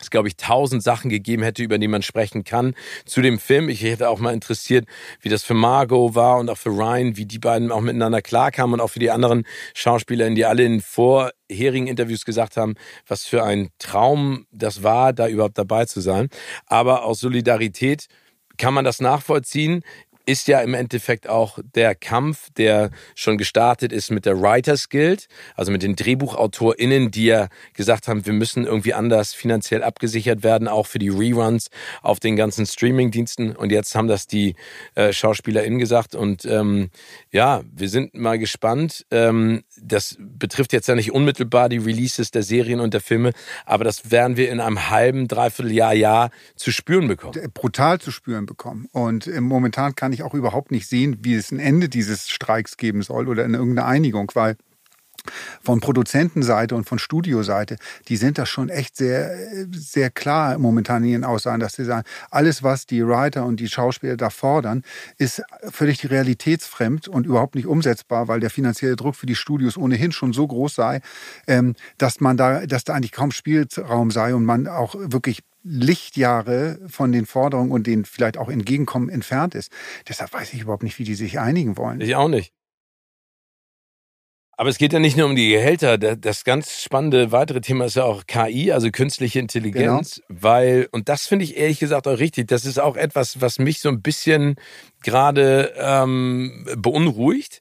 [0.00, 3.68] es, glaube ich, tausend Sachen gegeben hätte, über die man sprechen kann zu dem Film.
[3.68, 4.86] Ich hätte auch mal interessiert,
[5.20, 8.74] wie das für Margot war und auch für Ryan, wie die beiden auch miteinander klarkamen
[8.74, 12.74] und auch für die anderen Schauspieler, die alle in vorherigen Interviews gesagt haben,
[13.06, 16.28] was für ein Traum das war, da überhaupt dabei zu sein.
[16.66, 18.06] Aber aus Solidarität
[18.56, 19.82] kann man das nachvollziehen
[20.28, 25.26] ist ja im Endeffekt auch der Kampf, der schon gestartet ist mit der Writers Guild,
[25.56, 30.68] also mit den DrehbuchautorInnen, die ja gesagt haben, wir müssen irgendwie anders finanziell abgesichert werden,
[30.68, 31.70] auch für die Reruns
[32.02, 33.56] auf den ganzen Streaming-Diensten.
[33.56, 34.54] Und jetzt haben das die
[34.94, 36.14] äh, SchauspielerInnen gesagt.
[36.14, 36.90] Und ähm,
[37.32, 39.06] ja, wir sind mal gespannt.
[39.10, 43.32] Ähm, das betrifft jetzt ja nicht unmittelbar die Releases der Serien und der Filme,
[43.64, 47.50] aber das werden wir in einem halben, dreiviertel Jahr, Jahr zu spüren bekommen.
[47.54, 48.88] Brutal zu spüren bekommen.
[48.92, 52.76] Und äh, momentan kann ich auch überhaupt nicht sehen, wie es ein Ende dieses Streiks
[52.76, 54.56] geben soll oder in irgendeine Einigung, weil
[55.62, 57.76] von Produzentenseite und von Studioseite,
[58.08, 59.30] die sind da schon echt sehr,
[59.72, 63.68] sehr klar momentan in ihren Aussagen, dass sie sagen, alles, was die Writer und die
[63.68, 64.82] Schauspieler da fordern,
[65.16, 70.12] ist völlig realitätsfremd und überhaupt nicht umsetzbar, weil der finanzielle Druck für die Studios ohnehin
[70.12, 71.00] schon so groß sei,
[71.46, 76.78] ähm, dass man da, dass da eigentlich kaum Spielraum sei und man auch wirklich Lichtjahre
[76.88, 79.70] von den Forderungen und den vielleicht auch Entgegenkommen entfernt ist.
[80.08, 82.00] Deshalb weiß ich überhaupt nicht, wie die sich einigen wollen.
[82.00, 82.52] Ich auch nicht.
[84.60, 85.98] Aber es geht ja nicht nur um die Gehälter.
[85.98, 90.40] Das ganz spannende weitere Thema ist ja auch KI, also künstliche Intelligenz, genau.
[90.42, 93.78] weil, und das finde ich ehrlich gesagt auch richtig, das ist auch etwas, was mich
[93.78, 94.56] so ein bisschen
[95.04, 97.60] gerade ähm, beunruhigt.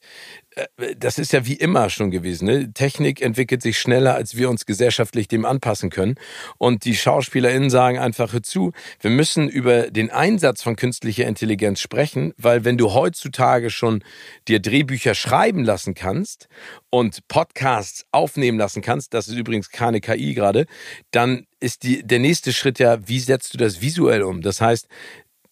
[0.57, 2.45] Äh, das ist ja wie immer schon gewesen.
[2.45, 2.73] Ne?
[2.73, 6.15] Technik entwickelt sich schneller, als wir uns gesellschaftlich dem anpassen können.
[6.57, 11.79] Und die SchauspielerInnen sagen einfach, hör zu, wir müssen über den Einsatz von künstlicher Intelligenz
[11.79, 14.03] sprechen, weil wenn du heutzutage schon
[14.47, 16.47] dir Drehbücher schreiben lassen kannst
[16.89, 20.65] und Podcasts aufnehmen lassen kannst, das ist übrigens keine KI gerade,
[21.11, 24.41] dann ist die, der nächste Schritt ja, wie setzt du das visuell um?
[24.41, 24.87] Das heißt,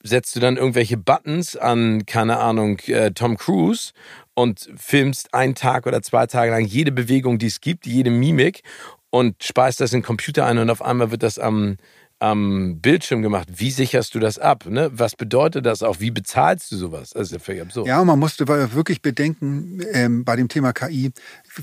[0.06, 3.92] setzt du dann irgendwelche Buttons an, keine Ahnung, äh, Tom Cruise
[4.36, 8.62] und filmst einen Tag oder zwei Tage lang jede Bewegung, die es gibt, jede Mimik
[9.10, 11.78] und speist das in den Computer ein und auf einmal wird das am,
[12.20, 13.48] am Bildschirm gemacht.
[13.56, 14.66] Wie sicherst du das ab?
[14.66, 14.92] Ne?
[14.94, 16.00] Was bedeutet das auch?
[16.00, 17.12] Wie bezahlst du sowas?
[17.12, 17.88] Das ist ja völlig absurd.
[17.88, 21.12] Ja, man musste wirklich bedenken, ähm, bei dem Thema KI,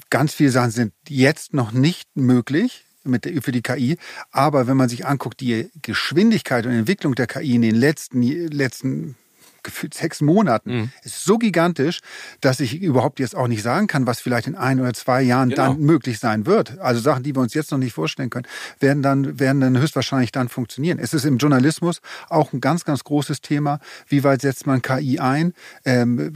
[0.09, 3.99] ganz viele Sachen sind jetzt noch nicht möglich mit der, für die KI.
[4.31, 9.17] Aber wenn man sich anguckt, die Geschwindigkeit und Entwicklung der KI in den letzten, letzten
[9.63, 10.91] gefühlt sechs Monaten, mhm.
[11.03, 12.01] ist so gigantisch,
[12.41, 15.51] dass ich überhaupt jetzt auch nicht sagen kann, was vielleicht in ein oder zwei Jahren
[15.51, 15.69] genau.
[15.69, 16.79] dann möglich sein wird.
[16.81, 18.47] Also Sachen, die wir uns jetzt noch nicht vorstellen können,
[18.81, 20.99] werden dann, werden dann höchstwahrscheinlich dann funktionieren.
[20.99, 23.81] Es ist im Journalismus auch ein ganz, ganz großes Thema.
[24.09, 25.55] Wie weit setzt man KI ein?
[25.85, 26.33] Ähm,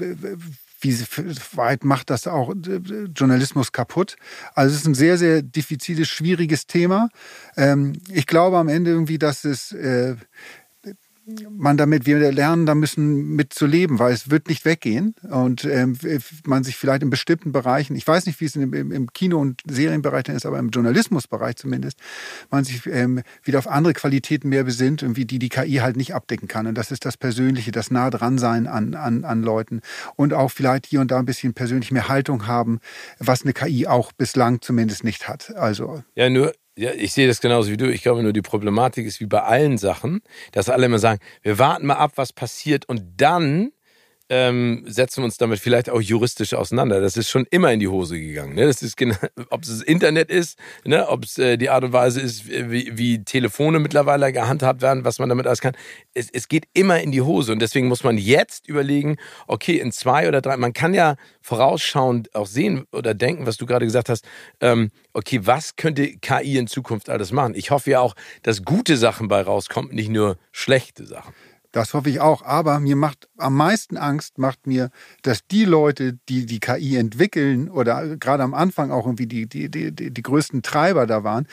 [0.80, 0.94] wie
[1.54, 4.16] weit macht das auch äh, Journalismus kaputt?
[4.54, 7.08] Also es ist ein sehr, sehr diffiziles, schwieriges Thema.
[7.56, 10.16] Ähm, ich glaube am Ende irgendwie, dass es äh,
[11.50, 15.64] man damit, wir lernen da müssen mit zu leben, weil es wird nicht weggehen und
[15.64, 15.98] ähm,
[16.44, 19.60] man sich vielleicht in bestimmten Bereichen, ich weiß nicht, wie es im, im Kino- und
[19.68, 21.98] Serienbereich dann ist, aber im Journalismusbereich zumindest,
[22.50, 26.14] man sich ähm, wieder auf andere Qualitäten mehr besinnt, irgendwie die die KI halt nicht
[26.14, 26.66] abdecken kann.
[26.68, 29.80] Und das ist das Persönliche, das nah dran sein an, an, an Leuten
[30.14, 32.78] und auch vielleicht hier und da ein bisschen persönlich mehr Haltung haben,
[33.18, 35.54] was eine KI auch bislang zumindest nicht hat.
[35.56, 37.90] Also ja, nur ja, ich sehe das genauso wie du.
[37.90, 40.20] Ich glaube nur, die Problematik ist wie bei allen Sachen,
[40.52, 43.72] dass alle immer sagen, wir warten mal ab, was passiert und dann
[44.28, 47.00] ähm, setzen wir uns damit vielleicht auch juristisch auseinander.
[47.00, 48.54] Das ist schon immer in die Hose gegangen.
[48.54, 48.66] Ne?
[48.66, 49.16] Das ist genau,
[49.50, 51.08] ob es das Internet ist, ne?
[51.08, 55.18] ob es äh, die Art und Weise ist, wie, wie Telefone mittlerweile gehandhabt werden, was
[55.18, 55.76] man damit alles kann.
[56.14, 59.92] Es, es geht immer in die Hose und deswegen muss man jetzt überlegen, okay, in
[59.92, 64.08] zwei oder drei, man kann ja vorausschauend auch sehen oder denken, was du gerade gesagt
[64.08, 64.24] hast,
[64.60, 67.54] ähm, okay, was könnte KI in Zukunft alles machen?
[67.54, 71.32] Ich hoffe ja auch, dass gute Sachen bei rauskommen, nicht nur schlechte Sachen.
[71.76, 72.40] Das hoffe ich auch.
[72.40, 74.88] Aber mir macht am meisten Angst, macht mir,
[75.20, 79.70] dass die Leute, die die KI entwickeln oder gerade am Anfang auch irgendwie die, die,
[79.70, 81.46] die, die größten Treiber da waren,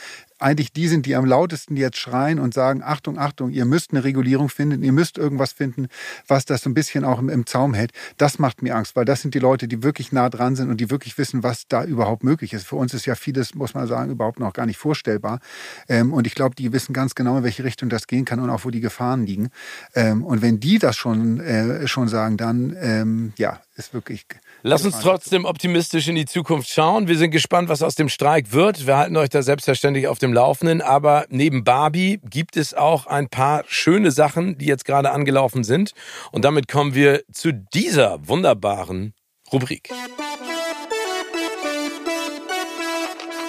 [0.43, 4.03] eigentlich die sind, die am lautesten jetzt schreien und sagen, Achtung, Achtung, ihr müsst eine
[4.03, 5.88] Regulierung finden, ihr müsst irgendwas finden,
[6.27, 7.91] was das so ein bisschen auch im, im Zaum hält.
[8.17, 10.77] Das macht mir Angst, weil das sind die Leute, die wirklich nah dran sind und
[10.82, 12.67] die wirklich wissen, was da überhaupt möglich ist.
[12.67, 15.39] Für uns ist ja vieles, muss man sagen, überhaupt noch gar nicht vorstellbar.
[15.88, 18.49] Ähm, und ich glaube, die wissen ganz genau, in welche Richtung das gehen kann und
[18.49, 19.49] auch, wo die Gefahren liegen.
[19.95, 24.25] Ähm, und wenn die das schon, äh, schon sagen, dann ähm, ja, ist wirklich.
[24.62, 27.07] Lass uns trotzdem optimistisch in die Zukunft schauen.
[27.07, 28.86] Wir sind gespannt, was aus dem Streik wird.
[28.86, 30.81] Wir halten euch da selbstverständlich auf dem Laufenden.
[30.81, 35.93] Aber neben Barbie gibt es auch ein paar schöne Sachen, die jetzt gerade angelaufen sind.
[36.31, 39.13] Und damit kommen wir zu dieser wunderbaren
[39.51, 39.89] Rubrik.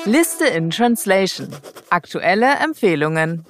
[0.07, 1.49] Liste in Translation.
[1.91, 3.45] Aktuelle Empfehlungen.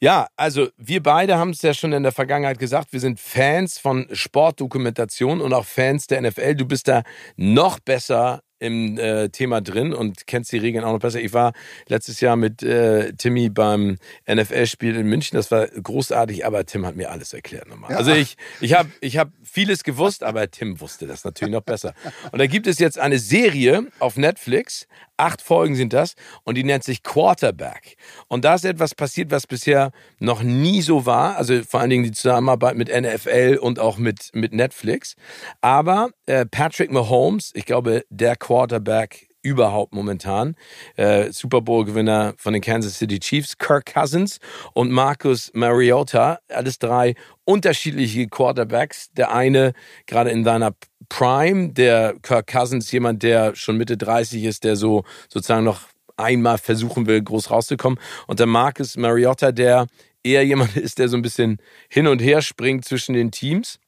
[0.00, 3.78] Ja, also wir beide haben es ja schon in der Vergangenheit gesagt, wir sind Fans
[3.78, 6.54] von Sportdokumentation und auch Fans der NFL.
[6.54, 7.02] Du bist da
[7.36, 11.20] noch besser im äh, Thema drin und kennst die Regeln auch noch besser.
[11.20, 11.52] Ich war
[11.88, 15.36] letztes Jahr mit äh, Timmy beim NFL-Spiel in München.
[15.36, 17.90] Das war großartig, aber Tim hat mir alles erklärt nochmal.
[17.90, 17.98] Ja.
[17.98, 21.94] Also ich, ich habe ich hab vieles gewusst, aber Tim wusste das natürlich noch besser.
[22.32, 24.86] Und da gibt es jetzt eine Serie auf Netflix.
[25.16, 27.96] Acht Folgen sind das und die nennt sich Quarterback.
[28.28, 31.36] Und da ist etwas passiert, was bisher noch nie so war.
[31.36, 35.14] Also vor allen Dingen die Zusammenarbeit mit NFL und auch mit, mit Netflix.
[35.60, 40.56] Aber äh, Patrick Mahomes, ich glaube, der Quarterback überhaupt momentan.
[40.96, 44.40] Äh, Super Bowl-Gewinner von den Kansas City Chiefs, Kirk Cousins
[44.72, 49.12] und Marcus Mariota, alles drei unterschiedliche Quarterbacks.
[49.12, 49.74] Der eine
[50.06, 50.74] gerade in seiner
[51.08, 55.82] Prime, der Kirk Cousins, jemand, der schon Mitte 30 ist, der so sozusagen noch
[56.16, 57.98] einmal versuchen will, groß rauszukommen.
[58.26, 59.86] Und der Marcus Mariota, der
[60.22, 63.78] eher jemand ist, der so ein bisschen hin und her springt zwischen den Teams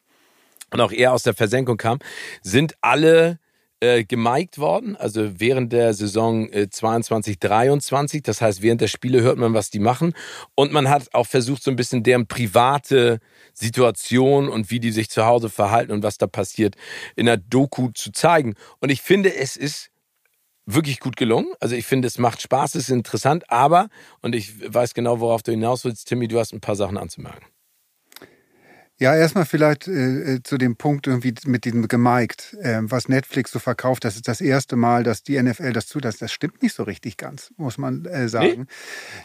[0.71, 1.99] und auch eher aus der Versenkung kam,
[2.43, 3.39] sind alle
[3.81, 8.23] äh, gemiked worden, also während der Saison äh, 22, 23.
[8.23, 10.15] Das heißt, während der Spiele hört man, was die machen.
[10.55, 13.19] Und man hat auch versucht, so ein bisschen deren private
[13.53, 16.75] Situation und wie die sich zu Hause verhalten und was da passiert,
[17.17, 18.55] in der Doku zu zeigen.
[18.81, 19.91] Und ich finde, es ist
[20.67, 21.53] wirklich gut gelungen.
[21.61, 23.89] Also ich finde, es macht Spaß, es ist interessant, aber,
[24.21, 27.45] und ich weiß genau, worauf du hinaus willst, Timmy, du hast ein paar Sachen anzumerken.
[28.99, 33.53] Ja, erstmal vielleicht äh, äh, zu dem Punkt irgendwie mit diesem gemiked, äh, was Netflix
[33.53, 34.05] so verkauft.
[34.05, 36.23] Das ist das erste Mal, dass die NFL das zulässt.
[36.23, 38.67] Das stimmt nicht so richtig ganz, muss man äh, sagen.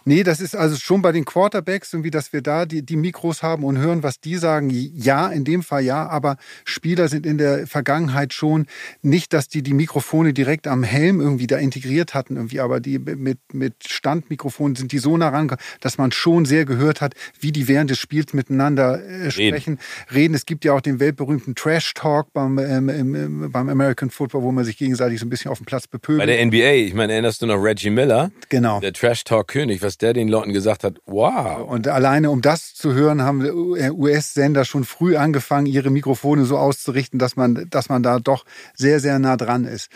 [0.03, 0.15] Nee?
[0.15, 3.43] nee, das ist also schon bei den Quarterbacks irgendwie, dass wir da die, die Mikros
[3.43, 4.69] haben und hören, was die sagen.
[4.69, 8.65] Ja, in dem Fall ja, aber Spieler sind in der Vergangenheit schon
[9.01, 12.99] nicht, dass die die Mikrofone direkt am Helm irgendwie da integriert hatten irgendwie, aber die
[12.99, 17.53] mit, mit Standmikrofonen sind die so nah ran, dass man schon sehr gehört hat, wie
[17.53, 19.79] die während des Spiels miteinander äh, sprechen sprechen,
[20.13, 20.33] reden.
[20.33, 24.65] Es gibt ja auch den weltberühmten Trash Talk beim, ähm, beim American Football, wo man
[24.65, 26.19] sich gegenseitig so ein bisschen auf dem Platz bepöbelt.
[26.19, 28.31] Bei der NBA, ich meine, erinnerst du noch Reggie Miller?
[28.49, 28.79] Genau.
[28.79, 30.99] Der Trash Talk König, was der den Leuten gesagt hat.
[31.05, 31.69] Wow.
[31.69, 37.19] Und alleine um das zu hören, haben US-Sender schon früh angefangen, ihre Mikrofone so auszurichten,
[37.19, 38.45] dass man, dass man da doch
[38.75, 39.89] sehr, sehr nah dran ist.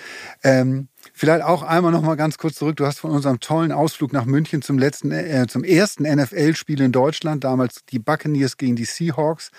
[0.44, 2.76] Ähm, Vielleicht auch einmal noch mal ganz kurz zurück.
[2.76, 6.92] Du hast von unserem tollen Ausflug nach München zum letzten, äh, zum ersten NFL-Spiel in
[6.92, 9.52] Deutschland, damals die Buccaneers gegen die Seahawks,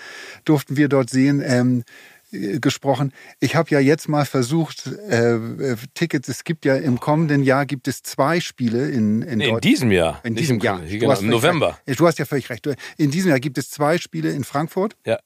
[0.44, 1.42] durften wir dort sehen.
[1.42, 1.84] Ähm,
[2.30, 3.12] äh, gesprochen.
[3.40, 7.64] Ich habe ja jetzt mal versucht, äh, äh, Tickets, es gibt ja im kommenden Jahr
[7.64, 10.20] gibt es zwei Spiele in, in, nee, in diesem Jahr.
[10.24, 10.80] In diesem Jahr.
[10.80, 11.78] Genau, im November.
[11.86, 12.00] Recht.
[12.00, 12.68] Du hast ja völlig recht.
[12.98, 14.96] In diesem Jahr gibt es zwei Spiele in Frankfurt.
[15.06, 15.20] Ja.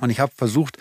[0.00, 0.78] Und ich habe versucht,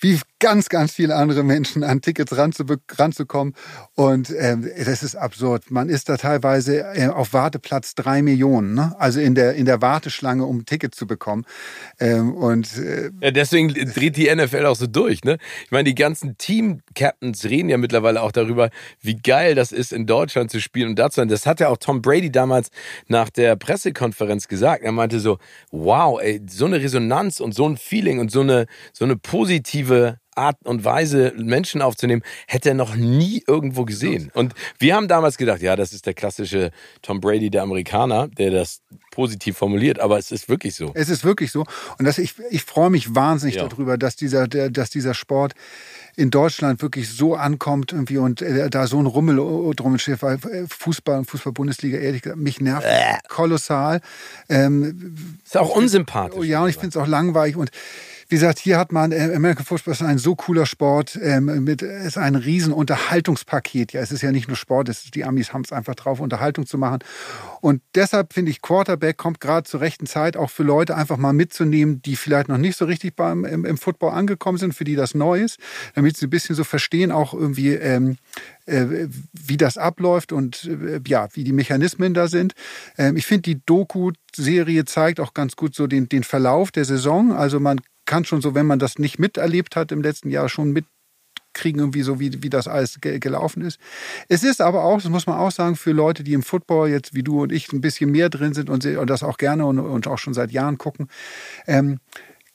[0.00, 3.54] wie ganz, ganz viele andere Menschen an Tickets ranzukommen.
[3.94, 5.70] Und äh, das ist absurd.
[5.70, 8.92] Man ist da teilweise äh, auf Warteplatz drei Millionen, ne?
[8.98, 11.44] also in der, in der Warteschlange, um ein Ticket zu bekommen.
[12.00, 15.22] Ähm, und, äh, ja, deswegen dreht die NFL auch so durch.
[15.22, 15.38] Ne?
[15.64, 20.06] Ich meine, die ganzen Team-Captains reden ja mittlerweile auch darüber, wie geil das ist, in
[20.06, 21.28] Deutschland zu spielen und da zu sein.
[21.28, 22.70] Das hat ja auch Tom Brady damals
[23.06, 24.82] nach der Pressekonferenz gesagt.
[24.82, 25.38] Er meinte so,
[25.70, 30.16] wow, ey, so eine Resonanz und so ein Feeling und so eine, so eine positive
[30.34, 34.30] Art und Weise, Menschen aufzunehmen, hätte er noch nie irgendwo gesehen.
[34.34, 36.70] Und wir haben damals gedacht, ja, das ist der klassische
[37.02, 40.90] Tom Brady der Amerikaner, der das positiv formuliert, aber es ist wirklich so.
[40.94, 41.64] Es ist wirklich so.
[41.98, 43.68] Und das, ich, ich freue mich wahnsinnig ja.
[43.68, 45.54] darüber, dass dieser, der, dass dieser Sport
[46.16, 49.36] in Deutschland wirklich so ankommt irgendwie und äh, da so ein Rummel
[49.74, 53.18] drum steht, weil äh, Fußball und Fußball-Bundesliga, ehrlich gesagt, mich nervt äh.
[53.28, 54.00] kolossal.
[54.48, 56.44] Ähm, ist auch unsympathisch.
[56.44, 57.70] Ja, und ich finde es auch langweilig und
[58.32, 61.82] wie gesagt, hier hat man, äh, American Football ist ein so cooler Sport, ähm, mit,
[61.82, 63.92] ist ein riesen Unterhaltungspaket.
[63.92, 66.64] Ja, es ist ja nicht nur Sport, ist, die Amis haben es einfach drauf, Unterhaltung
[66.64, 67.00] zu machen.
[67.60, 71.34] Und deshalb finde ich, Quarterback kommt gerade zur rechten Zeit auch für Leute einfach mal
[71.34, 74.96] mitzunehmen, die vielleicht noch nicht so richtig beim, im, im Football angekommen sind, für die
[74.96, 75.58] das neu ist,
[75.94, 78.16] damit sie ein bisschen so verstehen, auch irgendwie, ähm,
[78.64, 82.54] äh, wie das abläuft und äh, ja, wie die Mechanismen da sind.
[82.96, 87.32] Ähm, ich finde, die Doku-Serie zeigt auch ganz gut so den, den Verlauf der Saison.
[87.32, 87.78] Also man
[88.12, 92.02] kann schon so, wenn man das nicht miterlebt hat im letzten Jahr, schon mitkriegen, irgendwie
[92.02, 93.80] so, wie, wie das alles ge gelaufen ist.
[94.28, 97.14] Es ist aber auch, das muss man auch sagen, für Leute, die im Football jetzt
[97.14, 99.78] wie du und ich ein bisschen mehr drin sind und, und das auch gerne und,
[99.78, 101.08] und, auch schon seit Jahren gucken,
[101.66, 102.00] ähm,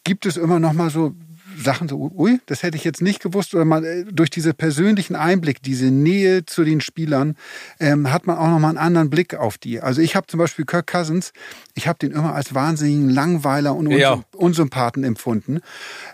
[0.03, 1.15] gibt es immer noch mal so
[1.57, 3.55] Sachen so, ui, das hätte ich jetzt nicht gewusst.
[3.55, 7.35] Oder man, äh, durch diese persönlichen Einblick, diese Nähe zu den Spielern,
[7.79, 9.81] ähm, hat man auch nochmal einen anderen Blick auf die.
[9.81, 11.33] Also ich habe zum Beispiel Kirk Cousins,
[11.75, 14.23] ich habe den immer als wahnsinnigen Langweiler und ja.
[14.35, 15.59] Unsympathen empfunden.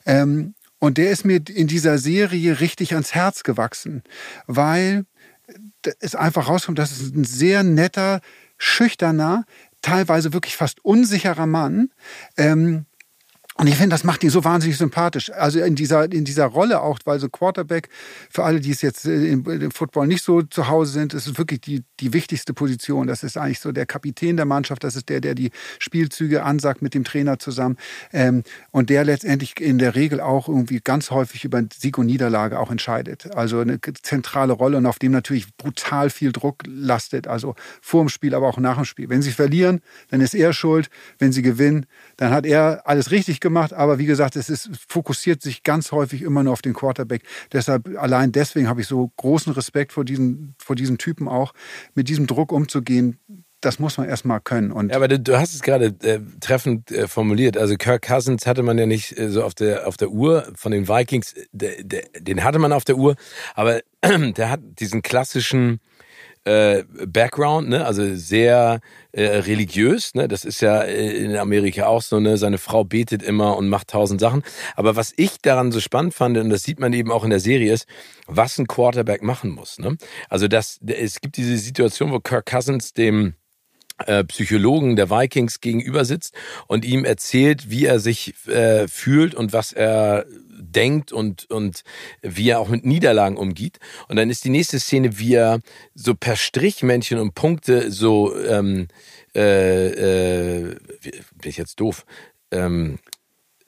[0.05, 4.03] Ähm, und der ist mir in dieser Serie richtig ans Herz gewachsen,
[4.47, 5.05] weil
[5.99, 8.21] es einfach rauskommt, dass es ein sehr netter,
[8.57, 9.45] schüchterner,
[9.81, 11.89] teilweise wirklich fast unsicherer Mann,
[12.37, 12.85] ähm,
[13.55, 15.31] und ich finde, das macht ihn so wahnsinnig sympathisch.
[15.31, 17.89] Also in dieser, in dieser Rolle auch, weil so Quarterback,
[18.29, 21.37] für alle, die es jetzt äh, im, im Football nicht so zu Hause sind, ist
[21.37, 23.05] wirklich die, die wichtigste Position.
[23.05, 24.83] Das ist eigentlich so der Kapitän der Mannschaft.
[24.83, 27.77] Das ist der, der die Spielzüge ansagt mit dem Trainer zusammen.
[28.11, 32.59] Ähm, und der letztendlich in der Regel auch irgendwie ganz häufig über Sieg und Niederlage
[32.59, 33.35] auch entscheidet.
[33.35, 37.27] Also eine zentrale Rolle und auf dem natürlich brutal viel Druck lastet.
[37.27, 39.09] Also vor dem Spiel, aber auch nach dem Spiel.
[39.09, 40.89] Wenn sie verlieren, dann ist er schuld.
[41.19, 41.85] Wenn sie gewinnen,
[42.17, 43.73] dann hat er alles richtig gemacht.
[43.73, 47.21] Aber wie gesagt, es ist, fokussiert sich ganz häufig immer nur auf den Quarterback.
[47.51, 51.53] Deshalb, allein deswegen habe ich so großen Respekt vor diesen, vor diesen Typen auch,
[51.93, 53.19] mit diesem Druck umzugehen.
[53.61, 54.71] Das muss man erstmal können.
[54.71, 57.55] Und ja, aber du, hast es gerade äh, treffend äh, formuliert.
[57.55, 60.71] Also Kirk Cousins hatte man ja nicht äh, so auf der, auf der Uhr von
[60.71, 61.35] den Vikings.
[61.51, 63.15] Der, der, den hatte man auf der Uhr,
[63.53, 65.79] aber der hat diesen klassischen
[66.45, 67.85] äh, Background, ne?
[67.85, 70.13] also sehr äh, religiös.
[70.13, 70.27] Ne?
[70.27, 72.19] Das ist ja äh, in Amerika auch so.
[72.19, 72.37] Ne?
[72.37, 74.43] Seine Frau betet immer und macht tausend Sachen.
[74.75, 77.39] Aber was ich daran so spannend fand, und das sieht man eben auch in der
[77.39, 77.87] Serie, ist,
[78.27, 79.79] was ein Quarterback machen muss.
[79.79, 79.97] Ne?
[80.29, 83.35] Also das, es gibt diese Situation, wo Kirk Cousins dem
[84.05, 86.33] äh, Psychologen der Vikings gegenüber sitzt
[86.67, 90.25] und ihm erzählt, wie er sich äh, fühlt und was er
[90.75, 91.83] denkt und, und
[92.21, 93.79] wie er auch mit Niederlagen umgeht.
[94.07, 95.59] Und dann ist die nächste Szene, wie er
[95.95, 98.87] so per Strichmännchen und Punkte so, ähm,
[99.35, 102.05] äh, äh, bin ich jetzt doof,
[102.51, 102.99] ähm,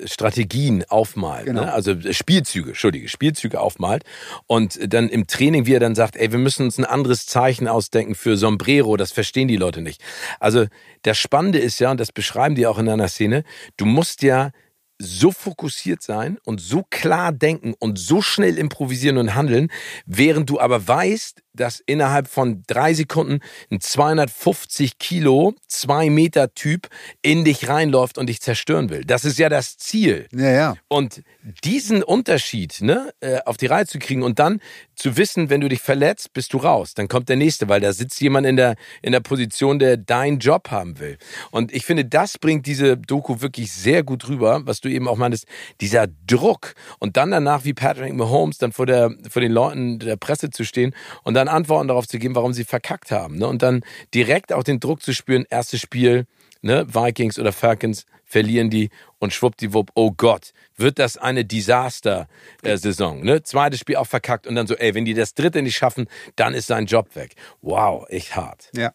[0.04, 1.62] Strategien aufmalt, genau.
[1.62, 1.74] ne?
[1.74, 4.04] also Spielzüge, Entschuldige, Spielzüge aufmalt
[4.48, 7.68] und dann im Training, wie er dann sagt, ey, wir müssen uns ein anderes Zeichen
[7.68, 10.02] ausdenken für Sombrero, das verstehen die Leute nicht.
[10.39, 10.65] Also
[11.04, 13.44] das Spannende ist ja, und das beschreiben die auch in einer Szene,
[13.78, 14.52] du musst ja
[14.99, 19.69] so fokussiert sein und so klar denken und so schnell improvisieren und handeln,
[20.05, 23.39] während du aber weißt, dass innerhalb von drei Sekunden
[23.72, 26.88] ein 250 Kilo, zwei Meter Typ
[27.22, 29.04] in dich reinläuft und dich zerstören will.
[29.06, 30.28] Das ist ja das Ziel.
[30.34, 30.76] Ja, ja.
[30.88, 31.22] Und
[31.63, 34.60] diesen Unterschied ne, äh, auf die Reihe zu kriegen und dann
[34.96, 36.94] zu wissen, wenn du dich verletzt, bist du raus.
[36.94, 40.39] Dann kommt der nächste, weil da sitzt jemand in der, in der Position, der deinen
[40.39, 41.18] Job haben will.
[41.52, 45.18] Und ich finde, das bringt diese Doku wirklich sehr gut rüber, was du eben auch
[45.18, 45.46] meintest,
[45.82, 50.15] dieser Druck und dann danach wie Patrick Mahomes dann vor, der, vor den Leuten der
[50.18, 53.38] Presse zu stehen und dann Antworten darauf zu geben, warum sie verkackt haben.
[53.38, 53.47] Ne?
[53.47, 53.81] Und dann
[54.13, 56.25] direkt auch den Druck zu spüren, erstes Spiel,
[56.62, 63.23] ne, Vikings oder Falcons verlieren die und schwuppdiwupp, oh Gott, wird das eine Desaster-Saison.
[63.23, 63.43] Ne?
[63.43, 66.53] Zweites Spiel auch verkackt und dann so, ey, wenn die das dritte nicht schaffen, dann
[66.53, 67.36] ist sein Job weg.
[67.62, 68.69] Wow, echt hart.
[68.75, 68.93] Ja,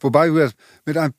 [0.00, 0.28] wobei
[0.84, 1.14] mit einem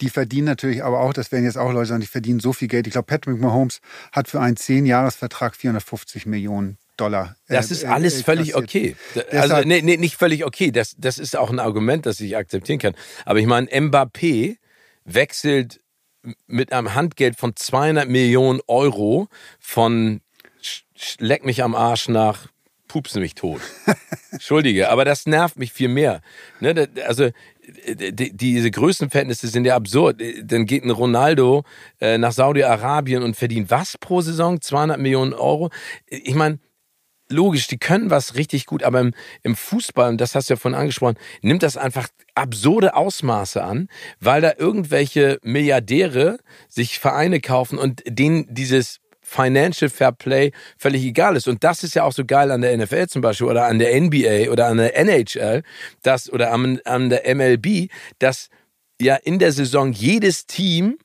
[0.00, 2.68] die verdienen natürlich aber auch, das werden jetzt auch Leute sagen, die verdienen so viel
[2.68, 2.86] Geld.
[2.86, 3.80] Ich glaube, Patrick Mahomes
[4.12, 7.36] hat für einen 10-Jahres-Vertrag 450 Millionen Dollar.
[7.48, 8.96] Äh, das ist alles äh, völlig okay.
[9.30, 10.70] Also, nee, nee, nicht völlig okay.
[10.70, 12.94] Das, das ist auch ein Argument, das ich akzeptieren kann.
[13.24, 14.56] Aber ich meine, Mbappé
[15.04, 15.80] wechselt
[16.46, 20.20] mit einem Handgeld von 200 Millionen Euro von
[21.18, 22.46] Leck mich am Arsch nach
[22.86, 23.60] Pups mich tot.
[24.30, 26.20] Entschuldige, aber das nervt mich viel mehr.
[26.60, 27.30] Ne, also
[27.86, 30.20] diese Größenverhältnisse sind ja absurd.
[30.42, 31.64] Dann geht ein Ronaldo
[32.00, 34.60] äh, nach Saudi-Arabien und verdient was pro Saison?
[34.60, 35.70] 200 Millionen Euro?
[36.06, 36.58] Ich meine,
[37.32, 40.58] logisch, die können was richtig gut, aber im, im Fußball, und das hast du ja
[40.58, 43.88] vorhin angesprochen, nimmt das einfach absurde Ausmaße an,
[44.20, 51.36] weil da irgendwelche Milliardäre sich Vereine kaufen und denen dieses Financial Fair Play völlig egal
[51.36, 51.48] ist.
[51.48, 53.98] Und das ist ja auch so geil an der NFL zum Beispiel oder an der
[53.98, 55.62] NBA oder an der NHL,
[56.02, 58.48] dass, oder an, an der MLB, dass
[59.00, 60.98] ja in der Saison jedes Team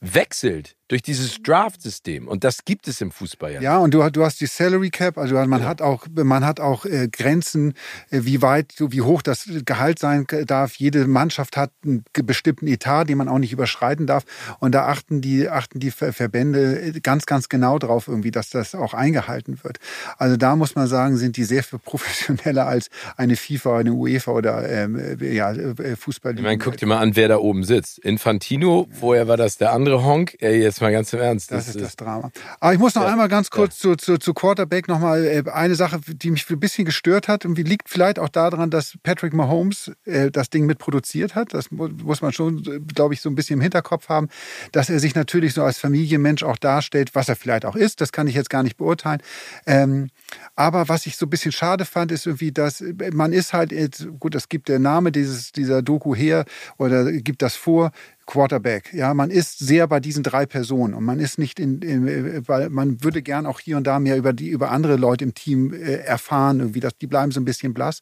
[0.00, 2.28] wechselt durch dieses Draft-System.
[2.28, 3.62] Und das gibt es im Fußball ja.
[3.62, 5.64] Ja, und du, du hast die Salary Cap, also man genau.
[5.64, 7.72] hat auch, man hat auch äh, Grenzen,
[8.10, 10.74] äh, wie weit, wie hoch das Gehalt sein darf.
[10.74, 14.24] Jede Mannschaft hat einen bestimmten Etat, den man auch nicht überschreiten darf.
[14.60, 18.92] Und da achten die, achten die Verbände ganz, ganz genau drauf irgendwie, dass das auch
[18.92, 19.78] eingehalten wird.
[20.18, 24.32] Also da muss man sagen, sind die sehr viel professioneller als eine FIFA, eine UEFA
[24.32, 26.34] oder ähm, ja, äh, Fußball.
[26.34, 27.98] Ich meine, guck dir mal an, wer da oben sitzt.
[27.98, 30.36] Infantino, vorher war das der andere Honk.
[30.42, 31.50] Jetzt mal ganz im Ernst.
[31.50, 32.30] Das, das ist das Drama.
[32.60, 33.90] Aber ich muss noch ja, einmal ganz kurz ja.
[33.90, 37.44] zu, zu, zu Quarterback noch mal äh, eine Sache, die mich ein bisschen gestört hat
[37.44, 41.54] und liegt vielleicht auch daran, dass Patrick Mahomes äh, das Ding mitproduziert hat.
[41.54, 42.62] Das muss man schon,
[42.94, 44.28] glaube ich, so ein bisschen im Hinterkopf haben,
[44.72, 48.00] dass er sich natürlich so als Familienmensch auch darstellt, was er vielleicht auch ist.
[48.00, 49.22] Das kann ich jetzt gar nicht beurteilen.
[49.66, 50.10] Ähm,
[50.56, 52.82] aber was ich so ein bisschen schade fand, ist irgendwie, dass
[53.12, 56.44] man ist halt, jetzt, gut, das gibt der Name dieses, dieser Doku her
[56.78, 57.92] oder gibt das vor,
[58.26, 58.92] Quarterback.
[58.92, 62.70] Ja, man ist sehr bei diesen drei Personen und man ist nicht in, in weil
[62.70, 65.72] man würde gern auch hier und da mehr über die über andere Leute im Team
[65.72, 68.00] äh, erfahren, irgendwie das, die bleiben so ein bisschen blass.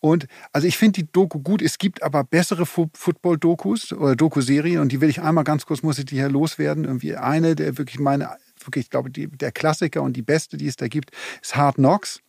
[0.00, 1.60] Und also ich finde die Doku gut.
[1.60, 5.98] Es gibt aber bessere Football-Dokus oder Doku-Serien und die will ich einmal ganz kurz, muss
[5.98, 6.84] ich die hier loswerden.
[6.84, 8.30] Irgendwie eine, der wirklich meine,
[8.64, 11.10] wirklich, ich glaube, die, der Klassiker und die beste, die es da gibt,
[11.42, 12.22] ist Hard Knocks.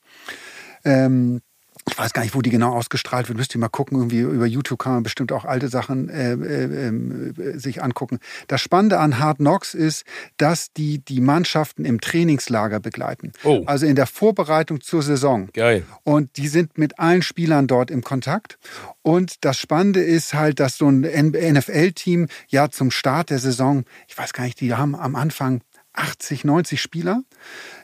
[0.83, 1.41] Ähm,
[1.89, 3.37] ich weiß gar nicht, wo die genau ausgestrahlt wird.
[3.37, 3.97] Müsst ihr mal gucken.
[3.97, 8.19] Irgendwie über YouTube kann man bestimmt auch alte Sachen äh, äh, äh, sich angucken.
[8.47, 10.05] Das Spannende an Hard Knocks ist,
[10.37, 13.31] dass die die Mannschaften im Trainingslager begleiten.
[13.43, 13.63] Oh.
[13.65, 15.49] Also in der Vorbereitung zur Saison.
[15.53, 15.83] Geil.
[16.03, 18.59] Und die sind mit allen Spielern dort im Kontakt.
[19.01, 24.17] Und das Spannende ist halt, dass so ein NFL-Team ja zum Start der Saison, ich
[24.17, 25.61] weiß gar nicht, die haben am Anfang
[25.93, 27.23] 80, 90 Spieler,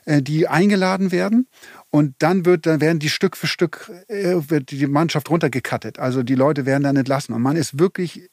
[0.05, 1.47] äh, die eingeladen werden.
[1.89, 5.99] Und dann wird, dann werden die Stück für Stück äh, wird die Mannschaft runtergekattet.
[5.99, 7.33] Also die Leute werden dann entlassen.
[7.33, 8.29] Und man ist wirklich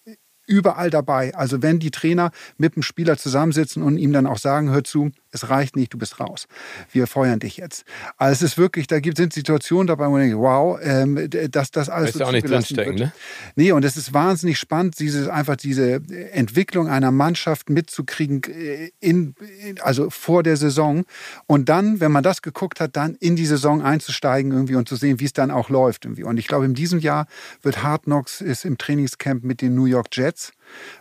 [0.46, 1.34] überall dabei.
[1.34, 5.10] Also wenn die Trainer mit dem Spieler zusammensitzen und ihm dann auch sagen, hör zu,
[5.34, 6.46] es reicht nicht, du bist raus.
[6.92, 7.84] Wir feuern dich jetzt.
[8.16, 11.70] Also es ist wirklich, da gibt, sind Situationen dabei, wo man denkt, wow, ähm, dass
[11.70, 13.12] das alles ist so ja auch nicht drinstecken, ne?
[13.56, 16.00] Nee, und es ist wahnsinnig spannend, diese, einfach diese
[16.32, 19.34] Entwicklung einer Mannschaft mitzukriegen, äh, in,
[19.66, 21.04] in, also vor der Saison.
[21.46, 24.96] Und dann, wenn man das geguckt hat, dann in die Saison einzusteigen irgendwie und zu
[24.96, 26.24] sehen, wie es dann auch läuft irgendwie.
[26.24, 27.26] Und ich glaube, in diesem Jahr
[27.62, 30.52] wird Hard Knocks ist im Trainingscamp mit den New York Jets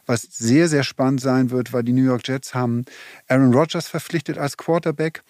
[0.05, 2.85] was sehr, sehr spannend sein wird, weil die New York Jets haben
[3.27, 5.23] Aaron Rodgers verpflichtet als Quarterback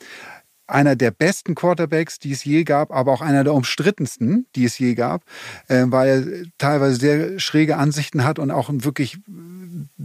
[0.66, 4.78] einer der besten Quarterbacks, die es je gab, aber auch einer der umstrittensten, die es
[4.80, 5.24] je gab,
[5.68, 9.18] äh, weil er teilweise sehr schräge Ansichten hat und auch ein wirklich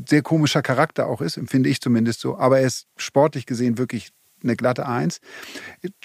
[0.09, 2.37] sehr komischer Charakter auch ist, empfinde ich zumindest so.
[2.37, 4.11] Aber er ist sportlich gesehen wirklich
[4.43, 5.21] eine glatte Eins.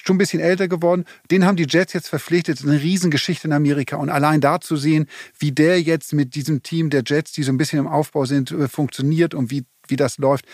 [0.03, 1.05] Schon ein bisschen älter geworden.
[1.31, 2.61] Den haben die Jets jetzt verpflichtet.
[2.63, 3.97] Eine Riesengeschichte in Amerika.
[3.97, 5.07] Und allein da zu sehen,
[5.37, 8.51] wie der jetzt mit diesem Team der Jets, die so ein bisschen im Aufbau sind,
[8.51, 10.45] äh, funktioniert und wie wie das läuft,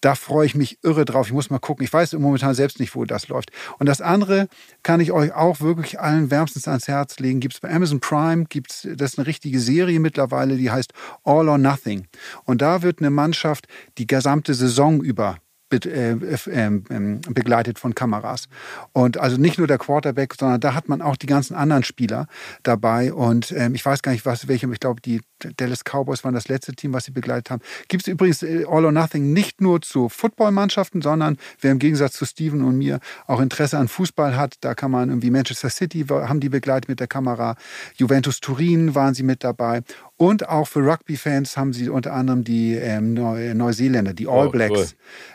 [0.00, 1.26] da freue ich mich irre drauf.
[1.26, 1.84] Ich muss mal gucken.
[1.84, 3.50] Ich weiß momentan selbst nicht, wo das läuft.
[3.78, 4.48] Und das andere
[4.82, 7.40] kann ich euch auch wirklich allen wärmstens ans Herz legen.
[7.40, 10.92] Gibt es bei Amazon Prime, gibt's, das ist eine richtige Serie mittlerweile, die heißt
[11.24, 12.06] All or Nothing.
[12.44, 13.66] Und da wird eine Mannschaft
[13.98, 15.38] die gesamte Saison über
[15.72, 16.16] äh,
[16.50, 18.48] ähm, ähm, begleitet von Kameras.
[18.92, 22.26] Und also nicht nur der Quarterback, sondern da hat man auch die ganzen anderen Spieler
[22.62, 23.12] dabei.
[23.12, 25.22] Und ähm, ich weiß gar nicht, was, welche, ich glaube, die
[25.56, 27.62] Dallas Cowboys waren das letzte Team, was sie begleitet haben.
[27.88, 32.14] Gibt es übrigens äh, All or Nothing nicht nur zu Footballmannschaften, sondern wer im Gegensatz
[32.14, 36.04] zu Steven und mir auch Interesse an Fußball hat, da kann man irgendwie Manchester City
[36.08, 37.56] haben die begleitet mit der Kamera,
[37.96, 39.82] Juventus Turin waren sie mit dabei
[40.16, 44.50] und auch für Rugby-Fans haben sie unter anderem die ähm, Neu Neuseeländer, die All oh,
[44.50, 44.86] Blacks, cool.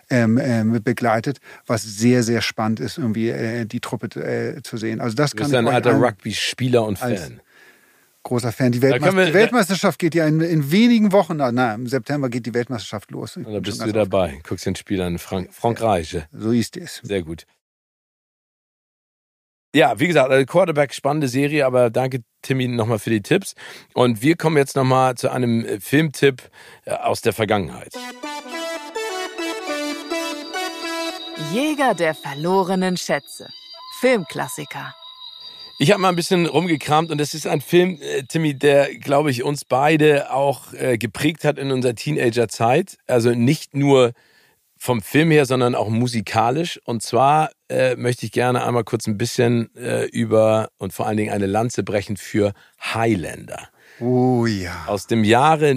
[0.10, 5.00] ähm, ähm, begleitet, was sehr, sehr spannend ist, irgendwie äh, die Truppe äh, zu sehen.
[5.00, 7.42] Also das du bist kann ein alter Rugby-Spieler und Fan.
[8.24, 8.72] Großer Fan.
[8.72, 12.46] Die, Weltmeister wir, die Weltmeisterschaft geht ja in, in, wenigen Wochen, na, im September geht
[12.46, 13.40] die Weltmeisterschaft los.
[13.44, 14.40] da bist du dabei.
[14.48, 15.18] Guckst den Spiel an.
[15.18, 16.18] Frank Frankreich.
[16.32, 17.02] So ist es.
[17.04, 17.46] Sehr gut.
[19.74, 23.54] Ja, wie gesagt, also Quarterback, spannende Serie, aber danke Timmy nochmal für die Tipps.
[23.94, 26.44] Und wir kommen jetzt nochmal zu einem äh, Filmtipp
[26.86, 27.94] äh, aus der Vergangenheit.
[31.54, 33.48] Jäger der verlorenen Schätze.
[34.00, 34.94] Filmklassiker.
[35.82, 39.32] Ich habe mal ein bisschen rumgekramt und es ist ein Film, äh, Timmy, der, glaube
[39.32, 43.00] ich, uns beide auch äh, geprägt hat in unserer Teenagerzeit.
[43.08, 44.12] Also nicht nur
[44.78, 46.80] vom Film her, sondern auch musikalisch.
[46.86, 51.18] Und zwar äh, möchte ich gerne einmal kurz ein bisschen äh, über und vor allen
[51.18, 53.70] Dingen eine Lanze brechen für Highlander.
[54.00, 54.86] Oh ja.
[54.86, 55.74] Aus dem Jahre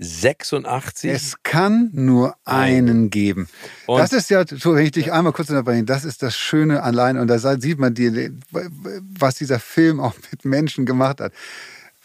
[0.00, 1.10] 1986.
[1.10, 3.48] Es kann nur einen geben.
[3.86, 6.82] Und das ist ja, so wenn ich dich einmal kurz unterbreche, das ist das Schöne
[6.82, 7.18] allein.
[7.18, 11.32] Und da sieht man, die, was dieser Film auch mit Menschen gemacht hat.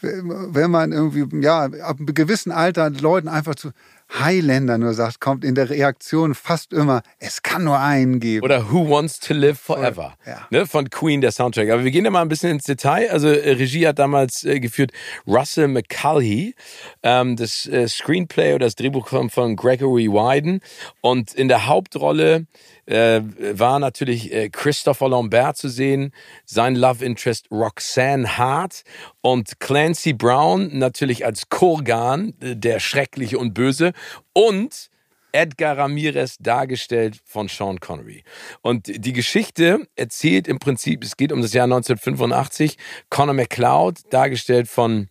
[0.02, 3.72] Wenn man irgendwie, ja, ab einem gewissen Alter Leuten einfach zu,
[4.20, 8.44] Highlander nur sagt, kommt in der Reaktion fast immer, es kann nur einen geben.
[8.46, 10.48] Oder Who Wants to Live Forever Ja.
[10.52, 11.70] ne, von Queen, der Soundtrack.
[11.72, 13.10] Aber wir gehen da mal ein bisschen ins Detail.
[13.12, 14.92] Also äh, Regie hat damals äh, geführt
[15.28, 16.56] Russell McCully.
[17.02, 20.62] Ähm, das äh, Screenplay oder das Drehbuch kommt von Gregory Wyden.
[21.02, 22.46] Und in der Hauptrolle
[22.86, 23.22] äh,
[23.54, 26.12] war natürlich äh, Christopher Lambert zu sehen,
[26.46, 28.84] sein Love Interest Roxanne Hart
[29.22, 33.94] und Clancy Brown natürlich als Kurgan, äh, der Schreckliche und Böse.
[34.34, 34.90] Und
[35.34, 38.24] Edgar Ramirez dargestellt von Sean Connery.
[38.62, 42.78] Und die Geschichte erzählt im Prinzip, es geht um das Jahr 1985,
[43.10, 45.10] Conor McLeod, dargestellt von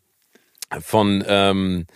[0.80, 1.86] von, ähm,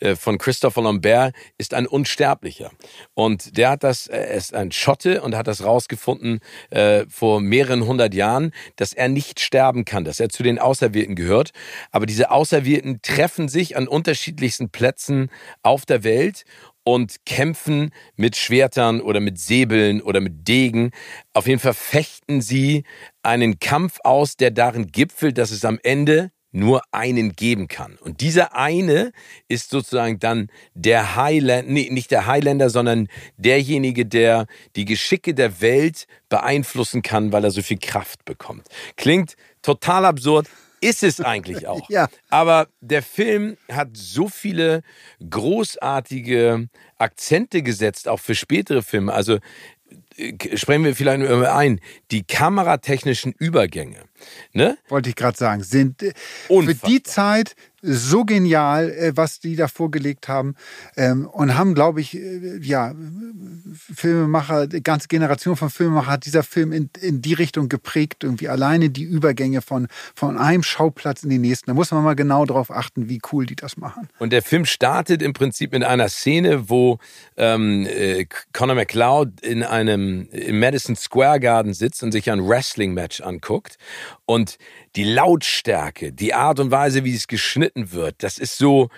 [0.00, 2.70] äh, von Christopher Lambert ist ein Unsterblicher.
[3.14, 7.86] Und der hat das, er ist ein Schotte und hat das rausgefunden äh, vor mehreren
[7.86, 11.50] hundert Jahren, dass er nicht sterben kann, dass er zu den Auserwählten gehört.
[11.90, 15.30] Aber diese Auserwählten treffen sich an unterschiedlichsten Plätzen
[15.62, 16.44] auf der Welt
[16.86, 20.92] und kämpfen mit Schwertern oder mit Säbeln oder mit Degen.
[21.32, 22.84] Auf jeden Fall fechten sie
[23.22, 27.98] einen Kampf aus, der darin gipfelt, dass es am Ende nur einen geben kann.
[28.00, 29.12] Und dieser eine
[29.46, 35.60] ist sozusagen dann der Highlander, nee, nicht der Highlander, sondern derjenige, der die Geschicke der
[35.60, 38.66] Welt beeinflussen kann, weil er so viel Kraft bekommt.
[38.96, 40.48] Klingt total absurd,
[40.80, 41.88] ist es eigentlich auch.
[41.90, 42.08] Ja.
[42.30, 44.82] Aber der Film hat so viele
[45.28, 49.12] großartige Akzente gesetzt, auch für spätere Filme.
[49.12, 49.38] Also
[50.16, 51.80] äh, sprechen wir vielleicht nur ein,
[52.10, 54.04] die kameratechnischen Übergänge.
[54.52, 54.78] Ne?
[54.88, 56.12] Wollte ich gerade sagen, sind äh,
[56.46, 56.90] für Unfassbar.
[56.90, 57.56] die Zeit
[57.86, 60.56] so genial, äh, was die da vorgelegt haben
[60.96, 62.94] ähm, und haben, glaube ich, äh, ja,
[63.94, 68.48] Filmemacher, eine ganze Generation von Filmemacher hat dieser Film in, in die Richtung geprägt, irgendwie
[68.48, 71.70] alleine die Übergänge von, von einem Schauplatz in den nächsten.
[71.70, 74.08] Da muss man mal genau drauf achten, wie cool die das machen.
[74.18, 76.98] Und der Film startet im Prinzip mit einer Szene, wo
[77.36, 83.20] ähm, äh, Conor McLeod in einem im Madison Square Garden sitzt und sich ein Wrestling-Match
[83.20, 83.78] anguckt.
[84.24, 84.58] Und
[84.96, 88.88] die Lautstärke, die Art und Weise, wie es geschnitten wird, das ist so,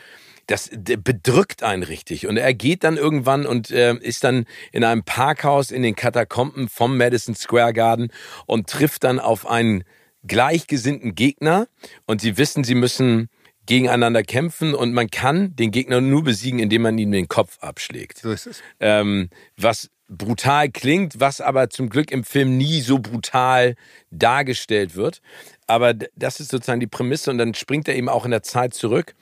[0.47, 2.27] das bedrückt einen richtig.
[2.27, 6.69] Und er geht dann irgendwann und äh, ist dann in einem Parkhaus in den Katakomben
[6.69, 8.11] vom Madison Square Garden
[8.47, 9.85] und trifft dann auf einen
[10.27, 11.69] gleichgesinnten Gegner.
[12.07, 13.29] Und sie wissen, sie müssen
[13.67, 18.19] gegeneinander kämpfen und man kann den Gegner nur besiegen, indem man ihm den Kopf abschlägt.
[18.19, 18.63] So ist es.
[18.81, 19.29] Ähm,
[19.59, 23.75] was brutal klingt, was aber zum Glück im Film nie so brutal
[24.11, 25.21] dargestellt wird.
[25.67, 28.75] Aber das ist sozusagen die Prämisse und dann springt er eben auch in der Zeit
[28.75, 29.15] zurück.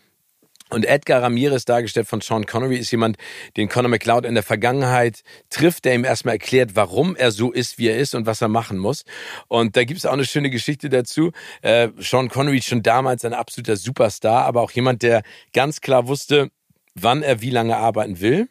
[0.68, 3.18] Und Edgar Ramirez, dargestellt von Sean Connery, ist jemand,
[3.56, 7.78] den Conor McLeod in der Vergangenheit trifft, der ihm erstmal erklärt, warum er so ist,
[7.78, 9.04] wie er ist und was er machen muss.
[9.46, 11.30] Und da gibt es auch eine schöne Geschichte dazu.
[11.62, 15.22] Äh, Sean Connery schon damals ein absoluter Superstar, aber auch jemand, der
[15.52, 16.50] ganz klar wusste,
[16.96, 18.48] wann er wie lange arbeiten will.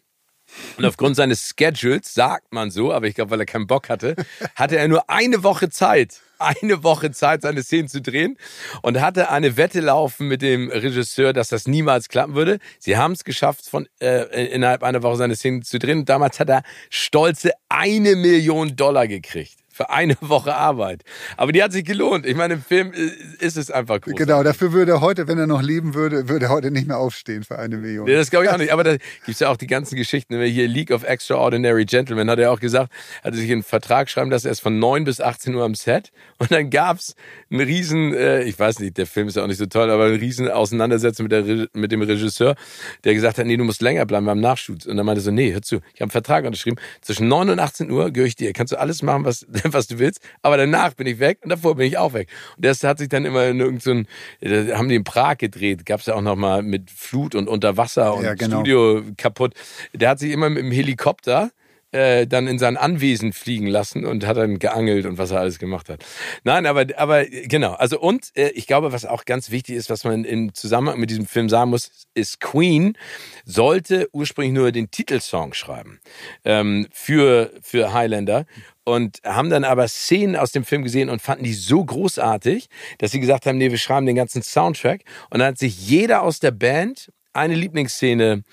[0.78, 4.16] Und aufgrund seines Schedules, sagt man so, aber ich glaube, weil er keinen Bock hatte,
[4.56, 8.38] hatte er nur eine Woche Zeit, eine Woche Zeit, seine Szenen zu drehen
[8.82, 12.60] und hatte eine Wette laufen mit dem Regisseur, dass das niemals klappen würde.
[12.80, 16.00] Sie haben es geschafft, von äh, innerhalb einer Woche seine Szenen zu drehen.
[16.00, 19.65] Und damals hat er stolze eine Million Dollar gekriegt.
[19.76, 21.02] Für eine Woche Arbeit.
[21.36, 22.26] Aber die hat sich gelohnt.
[22.26, 24.16] Ich meine, im Film äh, ist es einfach groß.
[24.16, 26.98] Genau, dafür würde er heute, wenn er noch leben würde, würde er heute nicht mehr
[26.98, 28.06] aufstehen für eine Million.
[28.06, 28.72] Nee, das glaube ich auch nicht.
[28.72, 28.96] Aber da
[29.26, 30.42] gibt's ja auch die ganzen Geschichten.
[30.44, 32.90] Hier League of Extraordinary Gentlemen hat er auch gesagt,
[33.22, 36.14] hatte sich einen Vertrag schreiben lassen, er ist von 9 bis 18 Uhr am Set.
[36.38, 37.14] Und dann gab's
[37.52, 40.06] einen riesen, äh, ich weiß nicht, der Film ist ja auch nicht so toll, aber
[40.06, 42.56] eine riesen Auseinandersetzung mit, der, mit dem Regisseur,
[43.04, 44.86] der gesagt hat, nee, du musst länger bleiben beim Nachschub.
[44.86, 46.78] Und dann meinte er so, nee, hör zu, ich habe einen Vertrag unterschrieben.
[47.02, 48.54] Zwischen 9 und 18 Uhr gehöre ich dir.
[48.54, 50.22] Kannst du alles machen, was, was du willst.
[50.42, 52.30] Aber danach bin ich weg und davor bin ich auch weg.
[52.56, 54.08] Und das hat sich dann immer in irgendein,
[54.42, 57.48] so da haben die in Prag gedreht, gab's ja auch noch mal mit Flut und
[57.48, 58.58] Unterwasser und Ja, genau.
[58.58, 59.54] Studio kaputt.
[59.94, 61.52] Der hat sich immer mit dem Helikopter
[61.96, 65.60] äh, dann in sein Anwesen fliegen lassen und hat dann geangelt und was er alles
[65.60, 66.04] gemacht hat.
[66.44, 67.74] Nein, aber, aber genau.
[67.74, 71.10] Also und äh, ich glaube, was auch ganz wichtig ist, was man im Zusammenhang mit
[71.10, 72.98] diesem Film sagen muss, ist Queen
[73.46, 76.02] sollte ursprünglich nur den Titelsong schreiben
[76.44, 78.46] ähm, für, für Highlander
[78.86, 82.70] und haben dann aber Szenen aus dem Film gesehen und fanden die so großartig,
[83.00, 85.02] dass sie gesagt haben, nee, wir schreiben den ganzen Soundtrack.
[85.30, 88.44] Und dann hat sich jeder aus der Band eine Lieblingsszene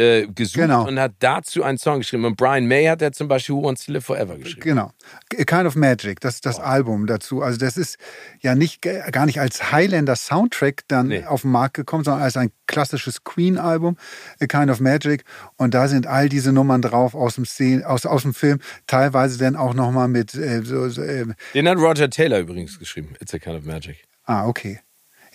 [0.00, 0.86] äh, gesucht Genau.
[0.88, 2.24] und hat dazu einen Song geschrieben.
[2.24, 4.60] Und Brian May hat ja zum Beispiel Who Wants to Live Forever geschrieben.
[4.62, 4.92] Genau.
[5.28, 7.42] Kind of Magic, das ist das Album dazu.
[7.42, 7.96] Also das ist
[8.40, 11.24] ja nicht gar nicht als Highlander Soundtrack dann Nee.
[11.24, 13.96] auf den Markt gekommen, sondern als ein klassisches Queen-Album,
[14.40, 15.24] A Kind of Magic.
[15.56, 19.38] Und da sind all diese Nummern drauf aus dem, Szene, aus, aus dem Film, teilweise
[19.38, 23.14] dann auch nochmal mit äh, so, so, äh, Den hat Roger Taylor übrigens geschrieben.
[23.20, 24.04] It's a kind of magic.
[24.24, 24.80] Ah, okay.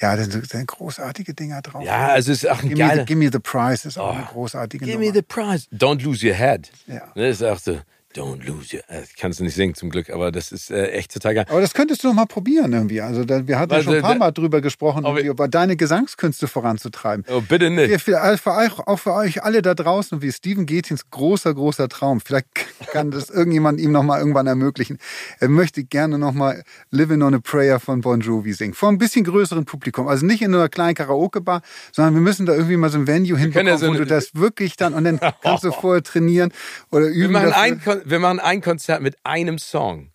[0.01, 1.83] Ja, da sind, großartige Dinger drauf.
[1.83, 4.09] Ja, also es ist auch ein Give me, the, give me the Prize ist auch
[4.09, 4.17] Oh.
[4.17, 5.07] eine großartige Give Nummer.
[5.09, 5.67] me the prize.
[5.71, 6.69] Don't lose your head.
[6.87, 7.03] Ja.
[7.15, 7.79] Das ist auch so.
[8.15, 8.81] Don't lose your.
[8.87, 11.45] äh, Ich kann es nicht singen zum Glück, aber das ist äh, echt total geil.
[11.49, 13.01] Aber das könntest du noch mal probieren irgendwie.
[13.01, 15.75] Also da, wir hatten ja Also, schon ein paar Mal drüber gesprochen, irgendwie über deine
[15.75, 17.25] Gesangskünste voranzutreiben.
[17.29, 17.91] Oh, bitte nicht.
[17.91, 21.89] Ja, für, für euch, auch für euch alle da draußen, wie Stephen Getins großer, großer
[21.89, 22.21] Traum.
[22.21, 22.47] Vielleicht
[22.91, 24.97] kann das irgendjemand ihm noch mal irgendwann ermöglichen.
[25.39, 28.73] Er möchte gerne noch mal Living on a Prayer von Bon Jovi singen.
[28.73, 30.07] Vor ein bisschen größeren Publikum.
[30.07, 31.61] Also nicht in einer kleinen Karaoke-Bar,
[31.91, 34.35] sondern wir müssen da irgendwie mal so ein Venue hinbekommen, ja so wo du das
[34.35, 36.53] wirklich dann, und dann kannst du vorher trainieren
[36.91, 37.33] oder üben.
[37.33, 40.11] Wir machen, wir machen ein Konzert mit einem Song.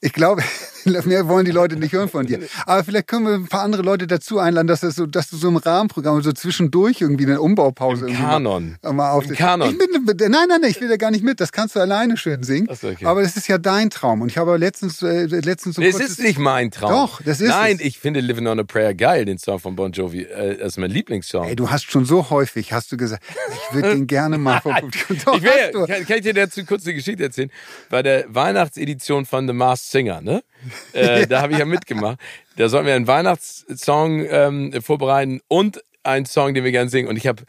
[0.00, 0.42] Ich glaube,
[0.86, 2.40] mehr wollen die Leute nicht hören von dir.
[2.66, 5.36] Aber vielleicht können wir ein paar andere Leute dazu einladen, dass, das so, dass du
[5.36, 8.76] so im Rahmenprogramm so zwischendurch irgendwie eine Umbaupause Im Kanon.
[8.82, 9.70] Mal, mal auf Im Kanon.
[9.70, 9.88] Ich bin,
[10.30, 11.40] nein, nein, nein, ich will da gar nicht mit.
[11.40, 12.68] Das kannst du alleine schön singen.
[12.74, 13.04] So, okay.
[13.04, 14.20] Aber das ist ja dein Traum.
[14.22, 16.90] Und ich habe letztens, äh, letztens so kurzes- ist nicht mein Traum.
[16.90, 17.82] Doch, das ist Nein, es.
[17.84, 20.22] ich finde Living on a Prayer geil, den Song von Bon Jovi.
[20.22, 21.46] Äh, Das ist mein Lieblingssong.
[21.48, 23.22] Ey, du hast schon so häufig, hast du gesagt,
[23.68, 25.16] ich würde den gerne mal vom Publikum.
[25.24, 27.50] Doch, ich will, kann, kann ich dir dazu kurz eine Geschichte erzählen?
[27.90, 30.42] Bei der Weihnachtsedition von The Masked Singer, ne?
[30.92, 32.18] Äh, Da habe ich ja mitgemacht.
[32.56, 37.08] Da sollten wir einen Weihnachtssong ähm, vorbereiten und einen Song, den wir gerne singen.
[37.08, 37.42] Und ich habe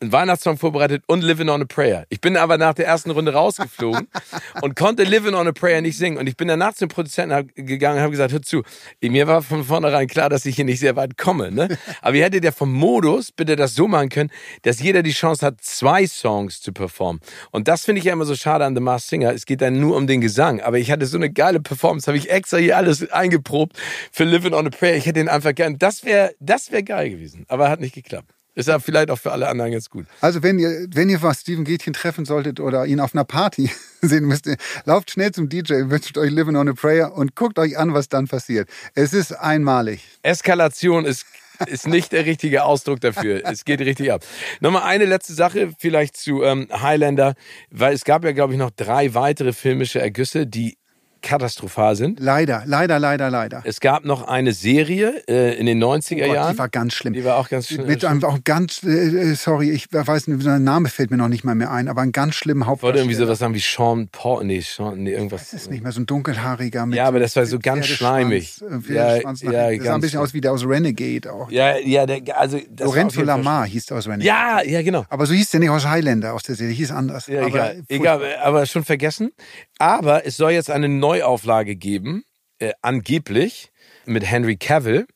[0.00, 2.06] einen Weihnachtssong vorbereitet und Living on a Prayer.
[2.08, 4.08] Ich bin aber nach der ersten Runde rausgeflogen
[4.62, 6.16] und konnte Living on a Prayer nicht singen.
[6.16, 8.62] Und ich bin danach zum Produzenten gegangen und habe gesagt, hör zu,
[9.02, 11.50] mir war von vornherein klar, dass ich hier nicht sehr weit komme.
[11.50, 11.68] Ne?
[12.02, 14.30] Aber ihr hättet ja vom Modus bitte das so machen können,
[14.62, 17.20] dass jeder die Chance hat, zwei Songs zu performen.
[17.50, 19.32] Und das finde ich ja immer so schade an The Masked Singer.
[19.34, 20.60] Es geht dann nur um den Gesang.
[20.60, 23.76] Aber ich hatte so eine geile Performance, habe ich extra hier alles eingeprobt
[24.12, 24.96] für Living on a Prayer.
[24.96, 25.78] Ich hätte ihn einfach gern.
[25.78, 27.44] Das wäre das wär geil gewesen.
[27.48, 28.39] Aber hat nicht geklappt.
[28.54, 30.06] Ist ja vielleicht auch für alle anderen ganz gut.
[30.20, 33.70] Also wenn ihr, wenn ihr was Steven Gätchen treffen solltet oder ihn auf einer Party
[34.02, 37.58] sehen müsst, ihr, lauft schnell zum DJ, wünscht euch Living on a Prayer und guckt
[37.58, 38.68] euch an, was dann passiert.
[38.94, 40.02] Es ist einmalig.
[40.22, 41.26] Eskalation ist,
[41.66, 43.42] ist nicht der richtige Ausdruck dafür.
[43.50, 44.24] Es geht richtig ab.
[44.60, 47.34] Nochmal eine letzte Sache vielleicht zu ähm, Highlander,
[47.70, 50.76] weil es gab ja, glaube ich, noch drei weitere filmische Ergüsse, die
[51.22, 52.20] katastrophal sind.
[52.20, 53.62] Leider, leider, leider, leider.
[53.64, 56.52] Es gab noch eine Serie äh, in den 90er Oh Gott, Jahren.
[56.52, 57.12] die war ganz schlimm.
[57.12, 57.86] Die war auch ganz schlimm.
[57.86, 61.44] Mit einem auch ganz, äh, sorry, ich weiß nicht, sein Name fällt mir noch nicht
[61.44, 64.44] mal mehr ein, aber einen ganz schlimmen Ich wollte irgendwie sowas sagen wie Sean Paul.
[64.44, 65.50] Nee, Sean, nee, irgendwas.
[65.50, 68.60] Das ist nicht mehr so ein dunkelhaariger mit Ja, aber das war so ganz schleimig.
[68.62, 71.50] äh, Ja, ja, das sah ein bisschen aus wie der aus Renegade auch.
[71.50, 72.58] Ja, ja, der, also.
[72.70, 74.24] Das Lorenzo Lamar hieß der aus Renegade.
[74.26, 75.04] Ja, ja, genau.
[75.08, 77.26] Aber so hieß der nicht aus Highlander aus der Serie, hieß anders.
[77.26, 79.32] Ja, aber egal, egal, aber schon vergessen.
[79.78, 82.22] Aber es soll jetzt eine Neuauflage geben,
[82.60, 83.72] äh, angeblich,
[84.06, 85.06] mit Henry Cavill.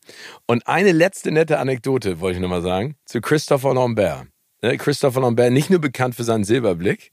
[0.47, 4.27] Und eine letzte nette Anekdote, wollte ich nochmal sagen, zu Christopher Lambert.
[4.61, 7.13] Ne, Christopher Lambert, nicht nur bekannt für seinen Silberblick,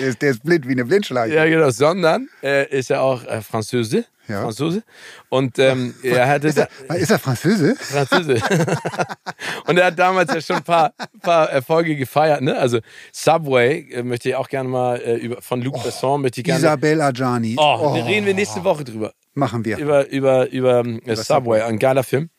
[0.00, 1.34] Der ist, der ist blind wie eine Blindschleiche.
[1.36, 4.04] ja genau, sondern äh, ist er auch äh, Französe.
[4.28, 4.42] Ja.
[4.42, 4.82] Franzose.
[5.28, 7.74] Und ähm, er hatte Ist er, ist er Französe?
[7.76, 8.34] Französe.
[9.66, 12.40] und er hat damals ja schon ein paar, paar Erfolge gefeiert.
[12.40, 12.56] Ne?
[12.56, 12.78] Also
[13.12, 16.60] Subway äh, möchte ich auch gerne mal äh, über, von Luc Besson möchte ich gerne.
[16.60, 17.56] Isabelle Adjani.
[17.58, 19.12] Oh, da reden wir nächste Woche drüber.
[19.34, 19.78] Machen wir.
[19.78, 22.30] Über, über, über, ähm, Subway, ein geiler Film.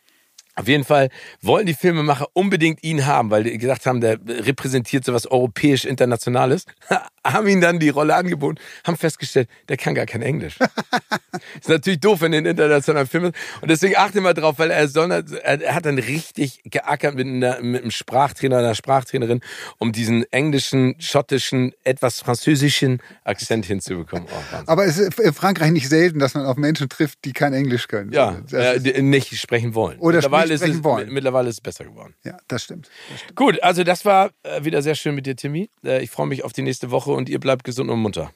[0.55, 1.09] Auf jeden Fall
[1.41, 6.65] wollten die Filmemacher unbedingt ihn haben, weil die gesagt haben, der repräsentiert so was europäisch-internationales.
[7.25, 10.57] haben ihn dann die Rolle angeboten, haben festgestellt, der kann gar kein Englisch.
[11.59, 13.35] ist natürlich doof, wenn den internationalen Film ist.
[13.61, 17.61] Und deswegen achte mal drauf, weil er, soll, er hat dann richtig geackert mit, einer,
[17.61, 19.39] mit einem Sprachtrainer, einer Sprachtrainerin,
[19.79, 24.27] um diesen englischen, schottischen, etwas französischen Akzent hinzubekommen.
[24.29, 24.57] Oh.
[24.65, 27.87] Aber es ist in Frankreich nicht selten, dass man auf Menschen trifft, die kein Englisch
[27.87, 28.11] können.
[28.11, 29.97] Ja, äh, nicht sprechen wollen.
[29.99, 30.21] Oder
[30.51, 31.13] mittlerweile ist es, wollen.
[31.13, 32.13] Mittlerweile ist es besser geworden.
[32.23, 32.89] ja, das stimmt.
[33.09, 33.35] Das stimmt.
[33.35, 35.69] Gut, also das war äh, wieder sehr schön mit dir, Timmy.
[35.83, 38.31] Äh, ich freue mich auf die nächste Woche und ihr bleibt gesund und munter.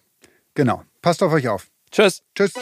[0.53, 0.83] Genau.
[1.01, 1.67] Passt auf euch auf.
[1.91, 2.23] Tschüss.
[2.35, 2.53] Tschüss.